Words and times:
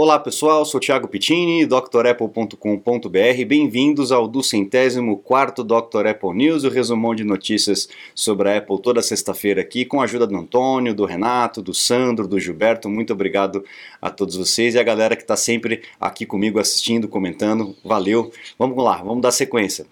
Olá 0.00 0.16
pessoal, 0.16 0.64
sou 0.64 0.78
Thiago 0.78 1.08
Pittini, 1.08 1.66
drapple.com.br. 1.66 3.44
Bem-vindos 3.48 4.12
ao 4.12 4.28
do 4.28 4.44
centésimo 4.44 5.18
quarto 5.18 5.64
Dr. 5.64 6.06
Apple 6.06 6.34
News, 6.34 6.62
o 6.62 6.68
resumão 6.68 7.16
de 7.16 7.24
notícias 7.24 7.88
sobre 8.14 8.48
a 8.48 8.58
Apple 8.58 8.80
toda 8.80 9.02
sexta-feira 9.02 9.60
aqui, 9.60 9.84
com 9.84 10.00
a 10.00 10.04
ajuda 10.04 10.24
do 10.24 10.36
Antônio, 10.36 10.94
do 10.94 11.04
Renato, 11.04 11.60
do 11.60 11.74
Sandro, 11.74 12.28
do 12.28 12.38
Gilberto. 12.38 12.88
Muito 12.88 13.12
obrigado 13.12 13.64
a 14.00 14.08
todos 14.08 14.36
vocês 14.36 14.76
e 14.76 14.78
a 14.78 14.84
galera 14.84 15.16
que 15.16 15.22
está 15.22 15.36
sempre 15.36 15.82
aqui 16.00 16.24
comigo 16.24 16.60
assistindo, 16.60 17.08
comentando. 17.08 17.74
Valeu. 17.84 18.30
Vamos 18.56 18.80
lá, 18.80 18.98
vamos 18.98 19.20
dar 19.20 19.32
sequência. 19.32 19.84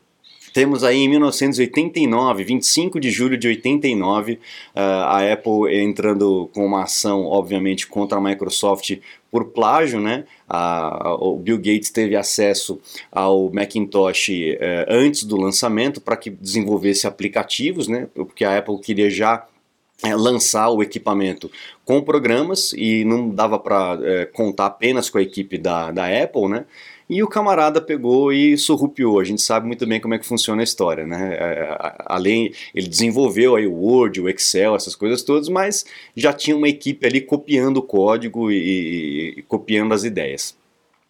Temos 0.57 0.83
aí 0.83 1.01
em 1.01 1.09
1989, 1.11 2.43
25 2.43 2.99
de 2.99 3.11
julho 3.11 3.37
de 3.37 3.47
89, 3.47 4.39
ah, 4.75 5.19
a 5.19 5.33
Apple 5.35 5.71
entrando 5.71 6.49
com 6.55 6.65
uma 6.65 6.85
ação, 6.85 7.27
obviamente, 7.27 7.87
contra 7.87 8.17
a 8.17 8.21
Microsoft 8.23 8.97
por 9.31 9.49
plágio, 9.51 10.01
né? 10.01 10.25
A, 10.49 11.15
o 11.21 11.37
Bill 11.37 11.59
Gates 11.59 11.91
teve 11.91 12.17
acesso 12.17 12.81
ao 13.13 13.53
Macintosh 13.53 14.31
eh, 14.31 14.87
antes 14.89 15.25
do 15.25 15.37
lançamento 15.37 16.01
para 16.01 16.17
que 16.17 16.31
desenvolvesse 16.31 17.07
aplicativos, 17.07 17.87
né? 17.87 18.09
Porque 18.15 18.43
a 18.43 18.57
Apple 18.57 18.79
queria 18.81 19.11
já 19.11 19.47
é, 20.03 20.15
lançar 20.15 20.71
o 20.71 20.83
equipamento 20.83 21.51
com 21.85 22.01
programas 22.01 22.73
e 22.73 23.05
não 23.05 23.29
dava 23.29 23.59
para 23.59 23.99
é, 24.03 24.25
contar 24.25 24.67
apenas 24.67 25.11
com 25.11 25.19
a 25.19 25.23
equipe 25.23 25.59
da, 25.59 25.91
da 25.91 26.07
Apple, 26.07 26.49
né? 26.49 26.65
E 27.09 27.23
o 27.23 27.29
camarada 27.29 27.81
pegou 27.81 28.33
e 28.33 28.59
surrupiou. 28.59 29.21
A 29.21 29.25
gente 29.25 29.41
sabe 29.41 29.67
muito 29.67 29.87
bem 29.87 30.01
como 30.01 30.15
é 30.15 30.19
que 30.19 30.27
funciona 30.27 30.61
a 30.61 30.65
história, 30.65 31.07
né? 31.07 31.35
É, 31.35 31.97
além, 32.07 32.53
ele 32.75 32.89
desenvolveu 32.89 33.55
aí 33.55 33.67
o 33.67 33.75
Word, 33.75 34.21
o 34.21 34.29
Excel, 34.29 34.75
essas 34.75 34.97
coisas 34.97 35.23
todas, 35.23 35.49
mas 35.49 35.85
já 36.17 36.33
tinha 36.33 36.57
uma 36.57 36.69
equipe 36.69 37.07
ali 37.07 37.21
copiando 37.21 37.77
o 37.77 37.83
código 37.83 38.51
e, 38.51 38.57
e, 38.57 39.35
e 39.39 39.43
copiando 39.43 39.93
as 39.93 40.03
ideias. 40.03 40.57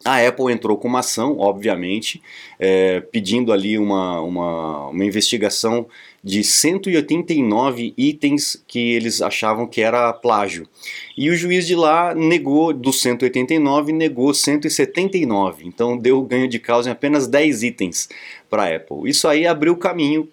A 0.04 0.24
Apple 0.24 0.52
entrou 0.52 0.76
com 0.76 0.86
uma 0.86 1.00
ação, 1.00 1.38
obviamente, 1.38 2.22
é, 2.58 3.00
pedindo 3.00 3.52
ali 3.52 3.78
uma, 3.78 4.20
uma, 4.20 4.88
uma 4.88 5.04
investigação 5.04 5.86
de 6.22 6.44
189 6.44 7.94
itens 7.96 8.62
que 8.66 8.92
eles 8.92 9.22
achavam 9.22 9.66
que 9.66 9.80
era 9.80 10.12
plágio. 10.12 10.68
E 11.16 11.30
o 11.30 11.36
juiz 11.36 11.66
de 11.66 11.74
lá 11.74 12.14
negou, 12.14 12.72
dos 12.72 13.00
189, 13.00 13.92
negou 13.92 14.34
179. 14.34 15.66
Então 15.66 15.96
deu 15.96 16.20
ganho 16.22 16.48
de 16.48 16.58
causa 16.58 16.88
em 16.88 16.92
apenas 16.92 17.26
10 17.26 17.62
itens 17.62 18.08
para 18.50 18.64
a 18.64 18.76
Apple. 18.76 19.08
Isso 19.08 19.26
aí 19.26 19.46
abriu 19.46 19.76
caminho 19.76 20.28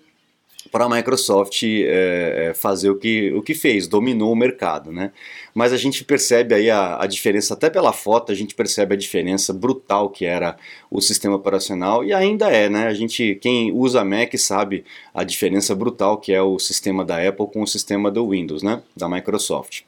para 0.73 0.85
a 0.85 0.89
Microsoft 0.89 1.61
é, 1.63 2.51
fazer 2.55 2.89
o 2.89 2.95
que, 2.95 3.31
o 3.33 3.43
que 3.43 3.53
fez, 3.53 3.87
dominou 3.87 4.31
o 4.31 4.35
mercado, 4.35 4.91
né? 4.91 5.11
Mas 5.53 5.71
a 5.71 5.77
gente 5.77 6.03
percebe 6.03 6.55
aí 6.55 6.67
a, 6.71 6.99
a 6.99 7.05
diferença, 7.05 7.53
até 7.53 7.69
pela 7.69 7.93
foto, 7.93 8.31
a 8.31 8.35
gente 8.35 8.55
percebe 8.55 8.95
a 8.95 8.97
diferença 8.97 9.53
brutal 9.53 10.09
que 10.09 10.25
era 10.25 10.57
o 10.89 10.99
sistema 10.99 11.35
operacional 11.35 12.03
e 12.03 12.11
ainda 12.11 12.49
é, 12.49 12.69
né? 12.69 12.87
A 12.87 12.93
gente, 12.95 13.35
quem 13.35 13.71
usa 13.71 14.03
Mac 14.03 14.35
sabe 14.35 14.83
a 15.13 15.23
diferença 15.23 15.75
brutal 15.75 16.17
que 16.17 16.33
é 16.33 16.41
o 16.41 16.57
sistema 16.57 17.05
da 17.05 17.21
Apple 17.21 17.45
com 17.53 17.61
o 17.61 17.67
sistema 17.67 18.09
do 18.09 18.27
Windows, 18.29 18.63
né? 18.63 18.81
Da 18.97 19.07
Microsoft. 19.07 19.81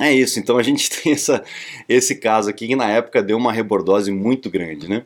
É 0.00 0.12
isso, 0.12 0.40
então 0.40 0.58
a 0.58 0.62
gente 0.64 0.90
tem 1.02 1.12
essa, 1.12 1.44
esse 1.88 2.16
caso 2.16 2.50
aqui 2.50 2.66
que 2.66 2.74
na 2.74 2.90
época 2.90 3.22
deu 3.22 3.36
uma 3.36 3.52
rebordose 3.52 4.10
muito 4.10 4.50
grande, 4.50 4.88
né? 4.88 5.04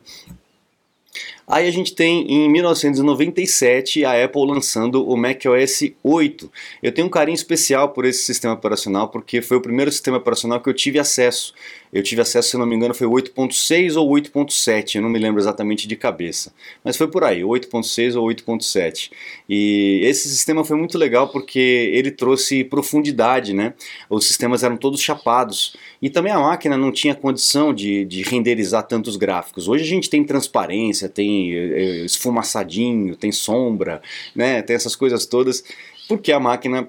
Aí 1.47 1.67
a 1.67 1.71
gente 1.71 1.93
tem 1.93 2.25
em 2.31 2.49
1997 2.49 4.05
a 4.05 4.23
Apple 4.23 4.45
lançando 4.45 5.07
o 5.07 5.17
macOS 5.17 5.91
8. 6.03 6.51
Eu 6.81 6.91
tenho 6.91 7.07
um 7.07 7.09
carinho 7.09 7.35
especial 7.35 7.89
por 7.89 8.05
esse 8.05 8.23
sistema 8.23 8.53
operacional 8.53 9.09
porque 9.09 9.41
foi 9.41 9.57
o 9.57 9.61
primeiro 9.61 9.91
sistema 9.91 10.17
operacional 10.17 10.61
que 10.61 10.69
eu 10.69 10.73
tive 10.73 10.99
acesso. 10.99 11.53
Eu 11.91 12.01
tive 12.01 12.21
acesso, 12.21 12.51
se 12.51 12.57
não 12.57 12.65
me 12.65 12.73
engano, 12.73 12.93
foi 12.93 13.05
8.6 13.05 13.99
ou 13.99 14.09
8.7, 14.09 14.95
eu 14.95 15.01
não 15.01 15.09
me 15.09 15.19
lembro 15.19 15.41
exatamente 15.41 15.87
de 15.87 15.95
cabeça. 15.97 16.53
Mas 16.83 16.95
foi 16.95 17.07
por 17.07 17.23
aí, 17.23 17.41
8.6 17.41 18.15
ou 18.15 18.25
8.7. 18.29 19.11
E 19.49 19.99
esse 20.03 20.29
sistema 20.29 20.63
foi 20.63 20.77
muito 20.77 20.97
legal 20.97 21.27
porque 21.29 21.59
ele 21.93 22.09
trouxe 22.09 22.63
profundidade, 22.63 23.53
né? 23.53 23.73
Os 24.09 24.25
sistemas 24.25 24.63
eram 24.63 24.77
todos 24.77 25.01
chapados. 25.01 25.75
E 26.01 26.09
também 26.09 26.31
a 26.31 26.39
máquina 26.39 26.77
não 26.77 26.91
tinha 26.91 27.13
condição 27.13 27.73
de, 27.73 28.05
de 28.05 28.23
renderizar 28.23 28.87
tantos 28.87 29.17
gráficos. 29.17 29.67
Hoje 29.67 29.83
a 29.83 29.87
gente 29.87 30.09
tem 30.09 30.23
transparência, 30.23 31.09
tem 31.09 31.30
eh, 31.53 32.05
esfumaçadinho, 32.05 33.15
tem 33.15 33.31
sombra, 33.31 34.01
né? 34.35 34.61
Tem 34.61 34.75
essas 34.75 34.95
coisas 34.95 35.25
todas, 35.25 35.63
porque 36.07 36.31
a 36.31 36.39
máquina 36.39 36.87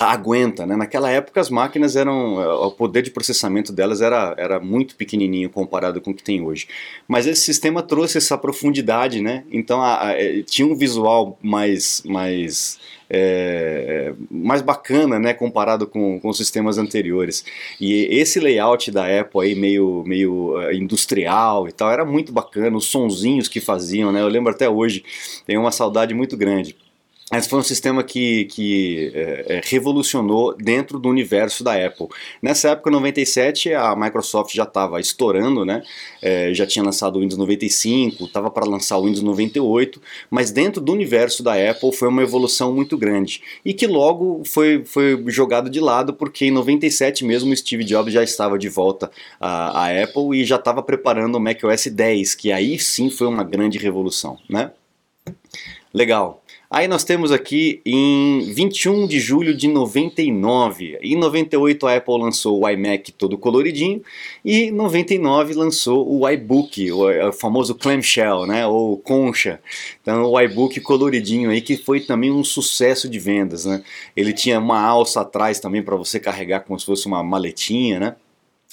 aguenta, 0.00 0.64
né? 0.66 0.74
Naquela 0.74 1.10
época 1.10 1.40
as 1.40 1.50
máquinas 1.50 1.96
eram, 1.96 2.36
o 2.66 2.70
poder 2.70 3.02
de 3.02 3.10
processamento 3.10 3.72
delas 3.72 4.00
era, 4.00 4.34
era 4.38 4.58
muito 4.58 4.96
pequenininho 4.96 5.50
comparado 5.50 6.00
com 6.00 6.10
o 6.10 6.14
que 6.14 6.22
tem 6.22 6.40
hoje. 6.42 6.66
Mas 7.06 7.26
esse 7.26 7.42
sistema 7.42 7.82
trouxe 7.82 8.18
essa 8.18 8.38
profundidade, 8.38 9.20
né? 9.20 9.44
Então 9.50 9.82
a, 9.82 10.08
a, 10.08 10.12
é, 10.12 10.42
tinha 10.42 10.66
um 10.66 10.74
visual 10.74 11.38
mais, 11.42 12.02
mais, 12.06 12.78
é, 13.14 14.14
mais 14.30 14.62
bacana, 14.62 15.18
né? 15.18 15.34
Comparado 15.34 15.86
com, 15.86 16.18
com 16.18 16.30
os 16.30 16.36
sistemas 16.38 16.78
anteriores. 16.78 17.44
E 17.78 18.04
esse 18.10 18.40
layout 18.40 18.90
da 18.90 19.20
Apple 19.20 19.42
aí 19.42 19.54
meio, 19.54 20.02
meio 20.06 20.56
uh, 20.56 20.72
industrial 20.72 21.68
e 21.68 21.72
tal 21.72 21.90
era 21.90 22.06
muito 22.06 22.32
bacana. 22.32 22.74
Os 22.74 22.86
sonzinhos 22.86 23.48
que 23.48 23.60
faziam, 23.60 24.10
né? 24.10 24.22
Eu 24.22 24.28
lembro 24.28 24.50
até 24.50 24.66
hoje. 24.66 25.04
Tenho 25.46 25.60
uma 25.60 25.70
saudade 25.70 26.14
muito 26.14 26.38
grande. 26.38 26.74
Mas 27.30 27.46
foi 27.46 27.58
um 27.58 27.62
sistema 27.62 28.02
que, 28.02 28.44
que 28.46 29.10
é, 29.14 29.56
é, 29.56 29.60
revolucionou 29.64 30.54
dentro 30.54 30.98
do 30.98 31.08
universo 31.08 31.64
da 31.64 31.74
Apple. 31.74 32.08
Nessa 32.42 32.70
época, 32.70 32.90
97, 32.90 33.72
a 33.72 33.96
Microsoft 33.96 34.54
já 34.54 34.64
estava 34.64 35.00
estourando, 35.00 35.64
né? 35.64 35.82
É, 36.20 36.52
já 36.52 36.66
tinha 36.66 36.84
lançado 36.84 37.16
o 37.16 37.20
Windows 37.20 37.38
95, 37.38 38.24
estava 38.24 38.50
para 38.50 38.66
lançar 38.66 38.98
o 38.98 39.04
Windows 39.04 39.22
98, 39.22 40.00
mas 40.30 40.50
dentro 40.50 40.80
do 40.80 40.92
universo 40.92 41.42
da 41.42 41.54
Apple 41.54 41.92
foi 41.92 42.08
uma 42.08 42.22
evolução 42.22 42.74
muito 42.74 42.98
grande. 42.98 43.42
E 43.64 43.72
que 43.72 43.86
logo 43.86 44.42
foi, 44.44 44.84
foi 44.84 45.24
jogado 45.28 45.70
de 45.70 45.80
lado, 45.80 46.12
porque 46.12 46.46
em 46.46 46.50
97 46.50 47.24
mesmo 47.24 47.56
Steve 47.56 47.84
Jobs 47.84 48.12
já 48.12 48.22
estava 48.22 48.58
de 48.58 48.68
volta 48.68 49.10
à, 49.40 49.86
à 49.86 50.02
Apple 50.02 50.38
e 50.38 50.44
já 50.44 50.56
estava 50.56 50.82
preparando 50.82 51.36
o 51.36 51.40
macOS 51.40 51.86
10, 51.86 52.34
que 52.34 52.52
aí 52.52 52.78
sim 52.78 53.08
foi 53.08 53.26
uma 53.26 53.42
grande 53.42 53.78
revolução, 53.78 54.38
né? 54.48 54.70
Legal. 55.92 56.41
Aí 56.74 56.88
nós 56.88 57.04
temos 57.04 57.30
aqui 57.30 57.82
em 57.84 58.50
21 58.50 59.06
de 59.06 59.20
julho 59.20 59.54
de 59.54 59.68
99. 59.68 60.96
Em 61.02 61.14
98 61.16 61.86
a 61.86 61.96
Apple 61.96 62.18
lançou 62.18 62.62
o 62.62 62.66
iMac 62.66 63.12
todo 63.12 63.36
coloridinho 63.36 64.02
e 64.42 64.62
em 64.62 64.70
99 64.70 65.52
lançou 65.52 66.10
o 66.10 66.26
iBook, 66.26 66.90
o, 66.90 67.30
famoso 67.30 67.74
clamshell, 67.74 68.46
né, 68.46 68.66
ou 68.66 68.96
concha. 68.96 69.60
Então 70.00 70.24
o 70.24 70.40
iBook 70.40 70.80
coloridinho 70.80 71.50
aí 71.50 71.60
que 71.60 71.76
foi 71.76 72.00
também 72.00 72.30
um 72.30 72.42
sucesso 72.42 73.06
de 73.06 73.18
vendas, 73.18 73.66
né? 73.66 73.82
Ele 74.16 74.32
tinha 74.32 74.58
uma 74.58 74.80
alça 74.80 75.20
atrás 75.20 75.60
também 75.60 75.82
para 75.82 75.94
você 75.94 76.18
carregar 76.18 76.60
como 76.60 76.80
se 76.80 76.86
fosse 76.86 77.06
uma 77.06 77.22
maletinha, 77.22 78.00
né? 78.00 78.16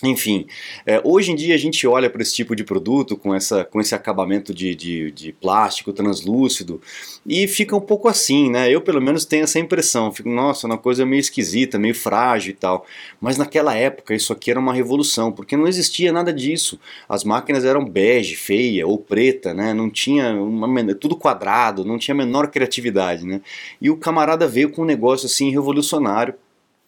Enfim, 0.01 0.47
é, 0.85 1.01
hoje 1.03 1.31
em 1.31 1.35
dia 1.35 1.53
a 1.53 1.57
gente 1.57 1.85
olha 1.85 2.09
para 2.09 2.21
esse 2.21 2.33
tipo 2.33 2.55
de 2.55 2.63
produto 2.63 3.17
com, 3.17 3.35
essa, 3.35 3.65
com 3.65 3.81
esse 3.81 3.93
acabamento 3.93 4.53
de, 4.53 4.73
de, 4.73 5.11
de, 5.11 5.33
plástico 5.33 5.91
translúcido 5.91 6.81
e 7.25 7.47
fica 7.47 7.75
um 7.75 7.81
pouco 7.81 8.07
assim, 8.07 8.49
né? 8.49 8.73
Eu 8.73 8.79
pelo 8.79 9.01
menos 9.01 9.25
tenho 9.25 9.43
essa 9.43 9.59
impressão, 9.59 10.09
fico, 10.11 10.29
nossa, 10.29 10.67
uma 10.67 10.77
coisa 10.77 11.05
meio 11.05 11.19
esquisita, 11.19 11.77
meio 11.77 11.93
frágil 11.93 12.51
e 12.51 12.53
tal. 12.53 12.85
Mas 13.19 13.37
naquela 13.37 13.75
época 13.75 14.15
isso 14.15 14.31
aqui 14.31 14.49
era 14.49 14.59
uma 14.59 14.73
revolução, 14.73 15.33
porque 15.33 15.57
não 15.57 15.67
existia 15.67 16.13
nada 16.13 16.31
disso. 16.31 16.79
As 17.07 17.25
máquinas 17.25 17.65
eram 17.65 17.83
bege, 17.83 18.35
feia 18.35 18.87
ou 18.87 18.97
preta, 18.97 19.53
né? 19.53 19.73
Não 19.73 19.89
tinha 19.89 20.33
uma, 20.33 20.69
tudo 20.95 21.15
quadrado, 21.17 21.83
não 21.83 21.97
tinha 21.97 22.15
a 22.15 22.17
menor 22.17 22.47
criatividade, 22.47 23.25
né? 23.25 23.41
E 23.81 23.89
o 23.89 23.97
camarada 23.97 24.47
veio 24.47 24.69
com 24.71 24.83
um 24.83 24.85
negócio 24.85 25.25
assim 25.25 25.51
revolucionário 25.51 26.35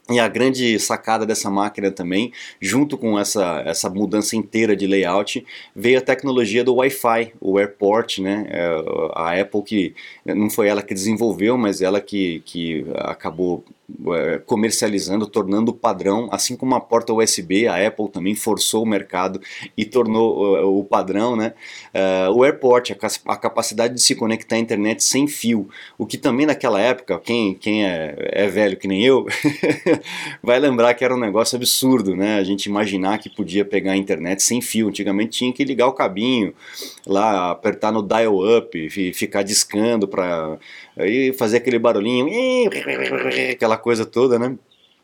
e 0.10 0.20
a 0.20 0.28
grande 0.28 0.78
sacada 0.80 1.26
dessa 1.26 1.50
máquina 1.50 1.92
também, 1.92 2.34
junto 2.60 2.98
com 2.98 3.18
essa, 3.18 3.64
essa 3.66 3.90
mudança 3.90 4.36
inteira 4.36 4.76
de 4.76 4.88
layout, 4.88 5.46
veio 5.76 6.00
a 6.00 6.02
tecnologia 6.02 6.64
do 6.64 6.76
Wi-Fi, 6.76 7.34
o 7.40 7.58
AirPort, 7.58 8.20
né? 8.20 8.46
É, 8.50 8.68
a 9.14 9.40
Apple 9.40 9.62
que 9.62 9.96
não 10.26 10.50
foi 10.50 10.68
ela 10.68 10.82
que 10.82 10.94
desenvolveu, 10.94 11.58
mas 11.58 11.82
ela 11.82 12.02
que, 12.02 12.42
que 12.46 12.86
acabou 12.96 13.64
comercializando, 14.46 15.28
tornando 15.28 15.74
padrão, 15.74 16.30
assim 16.32 16.56
como 16.56 16.76
a 16.76 16.80
porta 16.80 17.14
USB, 17.14 17.68
a 17.68 17.88
Apple 17.88 18.10
também 18.10 18.36
forçou 18.36 18.84
o 18.84 18.86
mercado 18.86 19.42
e 19.78 19.86
tornou 19.86 20.80
o 20.80 20.84
padrão, 20.84 21.36
né? 21.36 21.54
Uh, 21.94 22.32
o 22.34 22.44
AirPort, 22.46 22.92
a, 23.26 23.36
capacidade 23.36 23.94
de 23.94 24.02
se 24.02 24.16
conectar 24.16 24.56
à 24.56 24.60
internet 24.60 25.04
sem 25.04 25.28
fio, 25.28 25.70
o 25.98 26.06
que 26.06 26.18
também 26.18 26.46
naquela 26.46 26.80
época, 26.80 27.20
quem, 27.20 27.54
quem 27.54 27.86
é, 27.86 28.16
é 28.32 28.48
velho 28.48 28.78
que 28.78 28.88
nem 28.88 29.04
eu, 29.04 29.26
vai 30.42 30.60
lembrar 30.60 30.94
que 30.94 31.04
era 31.04 31.16
um 31.16 31.20
negócio 31.20 31.56
absurdo, 31.56 32.16
né? 32.16 32.38
A 32.38 32.44
gente 32.44 32.66
imaginar 32.66 33.18
que 33.20 33.30
podia 33.30 33.66
pegar 33.66 33.94
a 33.94 33.98
internet 33.98 34.42
sem 34.42 34.62
fio, 34.62 34.88
antigamente 34.88 35.40
tinha 35.40 35.54
que 35.54 35.64
ligar 35.64 35.88
o 35.88 35.94
cabinho, 35.94 36.54
lá 37.06 37.52
apertar 37.52 37.92
no 37.92 38.02
dial 38.02 38.58
up 38.58 38.78
e 38.78 39.14
ficar 39.14 39.44
discando 39.44 40.08
para 40.08 40.58
fazer 41.38 41.58
aquele 41.58 41.80
barulhinho, 41.80 42.28
aquela 43.52 43.78
coisa 43.82 44.06
toda, 44.06 44.40
né? 44.40 44.56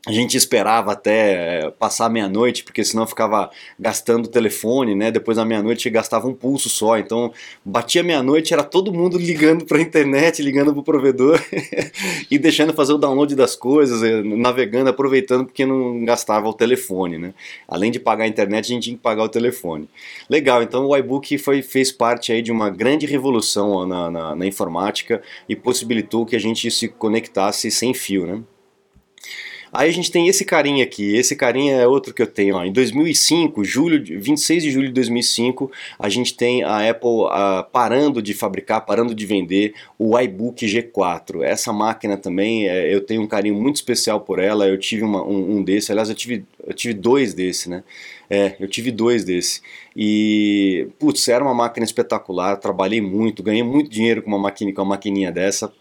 a 0.08 0.12
gente 0.14 0.38
esperava 0.38 0.94
até 0.94 1.66
eh, 1.66 1.72
passar 1.72 2.10
meia-noite, 2.10 2.64
porque 2.64 2.82
senão 2.82 3.06
ficava 3.06 3.52
gastando 3.78 4.26
o 4.26 4.30
telefone, 4.30 4.96
né? 4.96 5.12
Depois 5.12 5.36
da 5.36 5.44
meia-noite 5.44 5.90
gastava 5.90 6.28
um 6.30 6.34
pulso 6.34 6.70
só. 6.70 6.98
Então, 6.98 7.34
batia 7.66 8.02
meia-noite, 8.02 8.54
era 8.54 8.64
todo 8.64 8.94
mundo 8.94 9.18
ligando 9.18 9.66
para 9.66 9.80
a 9.80 9.82
internet, 9.82 10.42
ligando 10.42 10.72
para 10.72 10.80
o 10.80 10.84
provedor 10.84 11.38
e 12.32 12.40
deixando 12.40 12.74
fazer 12.74 12.94
o 12.94 12.98
download 12.98 13.36
das 13.36 13.54
coisas, 13.54 14.02
eh, 14.02 14.24
navegando, 14.24 14.90
aproveitando 14.90 15.46
porque 15.46 15.66
não 15.66 16.06
gastava 16.06 16.48
o 16.48 16.54
telefone, 16.54 17.18
né? 17.18 17.34
Além 17.68 17.92
de 17.92 18.00
pagar 18.00 18.24
a 18.24 18.28
internet, 18.30 18.64
a 18.64 18.74
gente 18.76 18.84
tinha 18.84 18.96
que 18.96 19.04
pagar 19.04 19.24
o 19.24 19.30
telefone. 19.30 19.90
Legal, 20.30 20.64
então 20.64 20.86
o 20.86 20.96
iBook 20.96 21.38
foi, 21.38 21.62
fez 21.62 21.92
parte 21.92 22.32
aí 22.32 22.42
de 22.42 22.52
uma 22.52 22.70
grande 22.70 23.06
revolução 23.06 23.86
na, 23.86 24.10
na, 24.10 24.36
na 24.38 24.46
informática 24.46 25.22
e 25.50 25.56
possibilitou 25.56 26.26
que 26.26 26.36
a 26.36 26.40
gente 26.40 26.72
se 26.72 26.88
conectasse 26.88 27.70
sem 27.70 27.94
fio, 27.94 28.26
né? 28.26 28.42
Aí 29.72 29.90
a 29.90 29.94
gente 29.94 30.12
tem 30.12 30.28
esse 30.28 30.46
carinha 30.46 30.84
aqui, 30.84 31.16
esse 31.16 31.36
carinha 31.36 31.76
é 31.76 31.88
outro 31.88 32.14
que 32.14 32.22
eu 32.22 32.28
tenho. 32.28 32.56
Ó. 32.56 32.64
Em 32.64 32.72
2005, 32.72 33.64
julho, 33.64 34.02
26 34.04 34.64
de 34.64 34.72
julho 34.72 34.88
de 34.88 34.94
2005, 34.94 35.72
a 36.00 36.10
gente 36.10 36.36
tem 36.36 36.64
a 36.64 36.90
Apple 36.90 37.28
parando 37.72 38.22
de 38.22 38.34
fabricar, 38.34 38.86
parando 38.86 39.14
de 39.14 39.26
vender 39.26 39.74
o 39.98 40.18
iBook 40.18 40.66
G4. 40.66 41.44
Essa 41.44 41.74
máquina 41.74 42.18
também, 42.18 42.68
é, 42.68 42.94
eu 42.94 43.02
tenho 43.02 43.22
um 43.22 43.28
carinho 43.28 43.56
muito 43.56 43.76
especial 43.76 44.22
por 44.22 44.40
ela. 44.40 44.68
Eu 44.68 44.78
tive 44.78 45.04
uma, 45.04 45.24
um, 45.24 45.58
um 45.58 45.64
desse, 45.64 45.92
aliás, 45.92 46.10
eu 46.10 46.16
tive, 46.16 46.46
eu 46.66 46.74
tive 46.74 46.94
dois 46.94 47.34
desse, 47.34 47.70
né? 47.70 47.84
É, 48.30 48.56
eu 48.60 48.68
tive 48.68 48.92
dois 48.92 49.24
desse. 49.24 49.62
E, 49.96 50.88
putz, 51.00 51.28
era 51.28 51.44
uma 51.44 51.54
máquina 51.54 51.86
espetacular, 51.86 52.58
trabalhei 52.58 53.02
muito, 53.02 53.42
ganhei 53.42 53.64
muito 53.64 53.90
dinheiro 53.90 54.22
com 54.22 54.30
uma, 54.30 54.40
maquina, 54.40 54.74
com 54.74 54.82
uma 54.82 54.90
maquininha 54.90 55.32
dessa 55.32 55.72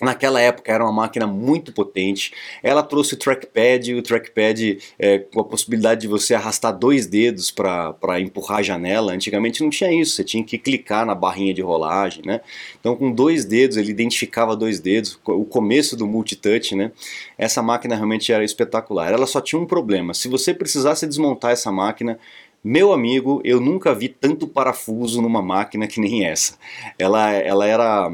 Naquela 0.00 0.40
época 0.40 0.70
era 0.70 0.84
uma 0.84 0.92
máquina 0.92 1.26
muito 1.26 1.72
potente. 1.72 2.32
Ela 2.62 2.82
trouxe 2.82 3.14
o 3.14 3.16
trackpad, 3.16 3.94
o 3.94 4.02
trackpad 4.02 4.78
é, 4.98 5.18
com 5.18 5.40
a 5.40 5.44
possibilidade 5.44 6.02
de 6.02 6.08
você 6.08 6.34
arrastar 6.34 6.76
dois 6.76 7.06
dedos 7.06 7.50
para 7.50 8.20
empurrar 8.20 8.58
a 8.58 8.62
janela. 8.62 9.12
Antigamente 9.12 9.62
não 9.62 9.70
tinha 9.70 9.92
isso, 9.92 10.16
você 10.16 10.24
tinha 10.24 10.44
que 10.44 10.58
clicar 10.58 11.06
na 11.06 11.14
barrinha 11.14 11.54
de 11.54 11.62
rolagem, 11.62 12.22
né? 12.26 12.40
Então 12.78 12.94
com 12.94 13.10
dois 13.10 13.44
dedos 13.44 13.76
ele 13.78 13.90
identificava 13.90 14.54
dois 14.54 14.80
dedos, 14.80 15.18
o 15.24 15.44
começo 15.44 15.96
do 15.96 16.06
multitouch, 16.06 16.74
né? 16.74 16.92
Essa 17.38 17.62
máquina 17.62 17.94
realmente 17.94 18.30
era 18.32 18.44
espetacular. 18.44 19.12
Ela 19.12 19.26
só 19.26 19.40
tinha 19.40 19.60
um 19.60 19.66
problema, 19.66 20.12
se 20.12 20.28
você 20.28 20.52
precisasse 20.52 21.06
desmontar 21.06 21.52
essa 21.52 21.72
máquina, 21.72 22.18
meu 22.62 22.92
amigo, 22.92 23.40
eu 23.44 23.60
nunca 23.60 23.94
vi 23.94 24.08
tanto 24.08 24.46
parafuso 24.46 25.22
numa 25.22 25.40
máquina 25.40 25.86
que 25.86 26.00
nem 26.00 26.26
essa. 26.26 26.58
Ela, 26.98 27.32
ela 27.32 27.64
era 27.64 28.10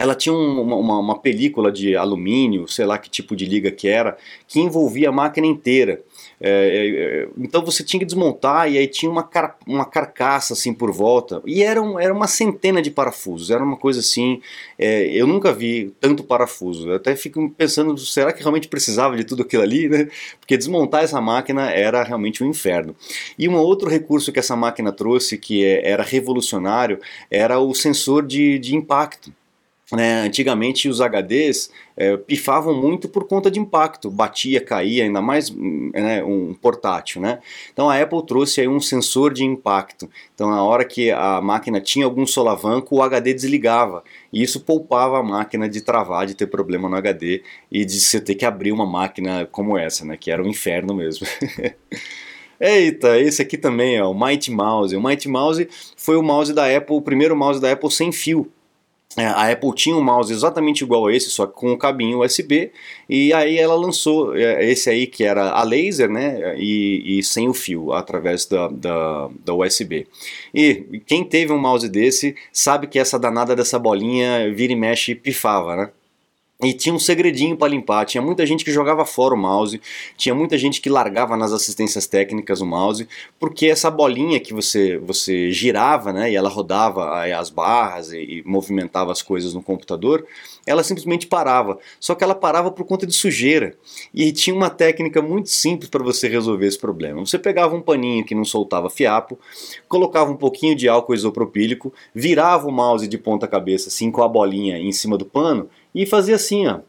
ela 0.00 0.14
tinha 0.14 0.34
uma, 0.34 0.76
uma, 0.76 0.98
uma, 0.98 1.18
película 1.18 1.70
de 1.70 1.94
alumínio, 1.94 2.66
sei 2.66 2.86
lá 2.86 2.96
que 2.96 3.10
tipo 3.10 3.36
de 3.36 3.44
liga 3.44 3.70
que 3.70 3.86
era, 3.86 4.16
que 4.48 4.58
envolvia 4.58 5.10
a 5.10 5.12
máquina 5.12 5.46
inteira. 5.46 6.00
É, 6.40 6.48
é, 6.50 6.88
é, 6.88 7.28
então 7.36 7.62
você 7.62 7.84
tinha 7.84 8.00
que 8.00 8.06
desmontar 8.06 8.72
e 8.72 8.78
aí 8.78 8.86
tinha 8.86 9.12
uma, 9.12 9.22
car 9.22 9.58
uma 9.66 9.84
carcaça 9.84 10.54
assim 10.54 10.72
por 10.72 10.90
volta. 10.90 11.42
E 11.44 11.62
era, 11.62 11.82
um, 11.82 12.00
era 12.00 12.14
uma 12.14 12.26
centena 12.26 12.80
de 12.80 12.90
parafusos, 12.90 13.50
era 13.50 13.62
uma 13.62 13.76
coisa 13.76 14.00
assim. 14.00 14.40
É, 14.78 15.04
eu 15.12 15.26
nunca 15.26 15.52
vi 15.52 15.92
tanto 16.00 16.24
parafuso. 16.24 16.88
Eu 16.88 16.96
até 16.96 17.14
fico 17.14 17.50
pensando, 17.50 17.94
será 17.98 18.32
que 18.32 18.40
realmente 18.40 18.68
precisava 18.68 19.14
de 19.18 19.24
tudo 19.24 19.42
aquilo 19.42 19.62
ali? 19.62 19.86
Né? 19.86 20.08
Porque 20.40 20.56
desmontar 20.56 21.04
essa 21.04 21.20
máquina 21.20 21.70
era 21.70 22.02
realmente 22.02 22.42
um 22.42 22.48
inferno. 22.48 22.96
E 23.38 23.46
um 23.46 23.56
outro 23.56 23.90
recurso 23.90 24.32
que 24.32 24.38
essa 24.38 24.56
máquina 24.56 24.92
trouxe, 24.92 25.36
que 25.36 25.62
é, 25.62 25.90
era 25.90 26.02
revolucionário, 26.02 26.98
era 27.30 27.60
o 27.60 27.74
sensor 27.74 28.26
de, 28.26 28.58
de 28.58 28.74
impacto. 28.74 29.30
Né, 29.92 30.22
antigamente 30.22 30.88
os 30.88 31.00
HDs 31.00 31.68
é, 31.96 32.16
pifavam 32.16 32.72
muito 32.80 33.08
por 33.08 33.26
conta 33.26 33.50
de 33.50 33.58
impacto, 33.58 34.08
batia, 34.08 34.60
caía, 34.60 35.02
ainda 35.02 35.20
mais 35.20 35.50
né, 35.50 36.22
um 36.22 36.54
portátil. 36.54 37.20
Né? 37.20 37.40
Então 37.72 37.90
a 37.90 38.00
Apple 38.00 38.24
trouxe 38.24 38.60
aí 38.60 38.68
um 38.68 38.78
sensor 38.78 39.32
de 39.32 39.44
impacto. 39.44 40.08
Então 40.32 40.48
na 40.48 40.62
hora 40.62 40.84
que 40.84 41.10
a 41.10 41.40
máquina 41.40 41.80
tinha 41.80 42.04
algum 42.04 42.24
solavanco, 42.24 42.96
o 42.96 43.02
HD 43.02 43.34
desligava. 43.34 44.04
E 44.32 44.42
isso 44.42 44.60
poupava 44.60 45.18
a 45.18 45.22
máquina 45.22 45.68
de 45.68 45.80
travar, 45.80 46.24
de 46.24 46.34
ter 46.34 46.46
problema 46.46 46.88
no 46.88 46.94
HD 46.94 47.42
e 47.70 47.84
de 47.84 48.00
você 48.00 48.20
ter 48.20 48.36
que 48.36 48.44
abrir 48.44 48.70
uma 48.70 48.86
máquina 48.86 49.44
como 49.50 49.76
essa, 49.76 50.04
né, 50.04 50.16
que 50.16 50.30
era 50.30 50.42
um 50.42 50.46
inferno 50.46 50.94
mesmo. 50.94 51.26
Eita, 52.60 53.18
esse 53.18 53.40
aqui 53.40 53.56
também, 53.56 54.00
ó, 54.02 54.10
o 54.10 54.14
Mighty 54.14 54.50
Mouse. 54.50 54.94
O 54.94 55.02
Mighty 55.02 55.28
Mouse 55.28 55.66
foi 55.96 56.16
o 56.16 56.22
mouse 56.22 56.52
da 56.52 56.76
Apple, 56.76 56.94
o 56.94 57.00
primeiro 57.00 57.34
mouse 57.34 57.58
da 57.58 57.72
Apple 57.72 57.90
sem 57.90 58.12
fio. 58.12 58.52
É, 59.16 59.26
a 59.26 59.50
Apple 59.50 59.74
tinha 59.74 59.96
um 59.96 60.02
mouse 60.02 60.32
exatamente 60.32 60.84
igual 60.84 61.08
a 61.08 61.12
esse, 61.12 61.30
só 61.30 61.44
que 61.44 61.54
com 61.54 61.72
um 61.72 61.76
cabinho 61.76 62.22
USB, 62.22 62.70
e 63.08 63.32
aí 63.32 63.58
ela 63.58 63.74
lançou 63.74 64.36
é, 64.36 64.64
esse 64.64 64.88
aí 64.88 65.04
que 65.04 65.24
era 65.24 65.50
a 65.50 65.64
laser, 65.64 66.08
né, 66.08 66.54
e, 66.56 67.18
e 67.18 67.22
sem 67.22 67.48
o 67.48 67.54
fio, 67.54 67.92
através 67.92 68.46
da, 68.46 68.68
da, 68.68 69.28
da, 69.44 69.52
USB. 69.52 70.06
E 70.54 71.02
quem 71.06 71.24
teve 71.24 71.52
um 71.52 71.58
mouse 71.58 71.88
desse 71.88 72.36
sabe 72.52 72.86
que 72.86 73.00
essa 73.00 73.18
danada 73.18 73.56
dessa 73.56 73.80
bolinha 73.80 74.52
vira 74.54 74.72
e 74.72 74.76
mexe 74.76 75.14
pifava, 75.16 75.74
né? 75.74 75.90
E 76.62 76.74
tinha 76.74 76.94
um 76.94 76.98
segredinho 76.98 77.56
para 77.56 77.68
limpar, 77.68 78.04
tinha 78.04 78.20
muita 78.20 78.44
gente 78.44 78.64
que 78.64 78.70
jogava 78.70 79.06
fora 79.06 79.34
o 79.34 79.38
mouse, 79.38 79.80
tinha 80.16 80.34
muita 80.34 80.58
gente 80.58 80.80
que 80.80 80.90
largava 80.90 81.34
nas 81.36 81.52
assistências 81.52 82.06
técnicas 82.06 82.60
o 82.60 82.66
mouse, 82.66 83.08
porque 83.38 83.66
essa 83.66 83.90
bolinha 83.90 84.38
que 84.38 84.52
você, 84.52 84.98
você 84.98 85.50
girava, 85.50 86.12
né, 86.12 86.30
e 86.30 86.36
ela 86.36 86.50
rodava 86.50 87.24
as 87.24 87.48
barras 87.48 88.12
e, 88.12 88.18
e 88.18 88.42
movimentava 88.44 89.10
as 89.10 89.22
coisas 89.22 89.54
no 89.54 89.62
computador, 89.62 90.26
ela 90.66 90.82
simplesmente 90.82 91.26
parava. 91.26 91.78
Só 91.98 92.14
que 92.14 92.22
ela 92.22 92.34
parava 92.34 92.70
por 92.70 92.84
conta 92.84 93.06
de 93.06 93.14
sujeira. 93.14 93.74
E 94.12 94.30
tinha 94.30 94.54
uma 94.54 94.68
técnica 94.68 95.22
muito 95.22 95.48
simples 95.48 95.88
para 95.88 96.04
você 96.04 96.28
resolver 96.28 96.66
esse 96.66 96.78
problema. 96.78 97.24
Você 97.24 97.38
pegava 97.38 97.74
um 97.74 97.80
paninho 97.80 98.24
que 98.24 98.34
não 98.34 98.44
soltava 98.44 98.90
fiapo, 98.90 99.38
colocava 99.88 100.30
um 100.30 100.36
pouquinho 100.36 100.76
de 100.76 100.88
álcool 100.88 101.14
isopropílico, 101.14 101.92
virava 102.14 102.68
o 102.68 102.72
mouse 102.72 103.08
de 103.08 103.16
ponta 103.16 103.48
cabeça 103.48 103.88
assim 103.88 104.10
com 104.10 104.22
a 104.22 104.28
bolinha 104.28 104.78
em 104.78 104.92
cima 104.92 105.16
do 105.16 105.24
pano 105.24 105.68
e 105.94 106.06
fazia 106.06 106.36
assim, 106.36 106.66
ó. 106.66 106.80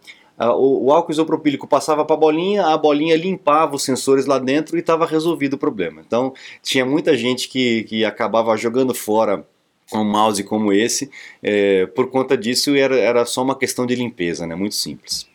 O, 0.58 0.92
álcool 0.92 1.12
isopropílico 1.12 1.68
passava 1.68 2.04
para 2.04 2.16
a 2.16 2.20
bolinha, 2.20 2.66
a 2.66 2.76
bolinha 2.76 3.16
limpava 3.16 3.76
os 3.76 3.84
sensores 3.84 4.26
lá 4.26 4.40
dentro 4.40 4.76
e 4.76 4.80
estava 4.80 5.06
resolvido 5.06 5.54
o 5.54 5.58
problema. 5.58 6.02
Então 6.06 6.34
tinha 6.64 6.84
muita 6.84 7.16
gente 7.16 7.48
que, 7.48 7.84
que 7.84 8.04
acabava 8.04 8.58
jogando 8.58 8.92
fora 8.96 9.46
um 9.94 10.04
mouse 10.04 10.44
como 10.44 10.72
esse, 10.72 11.12
é, 11.44 11.86
por 11.88 12.10
conta 12.10 12.38
disso 12.38 12.74
era, 12.76 12.98
era 12.98 13.26
só 13.26 13.44
uma 13.44 13.56
questão 13.56 13.86
de 13.86 13.94
limpeza, 13.94 14.48
né? 14.48 14.56
muito 14.56 14.74
simples. 14.76 15.28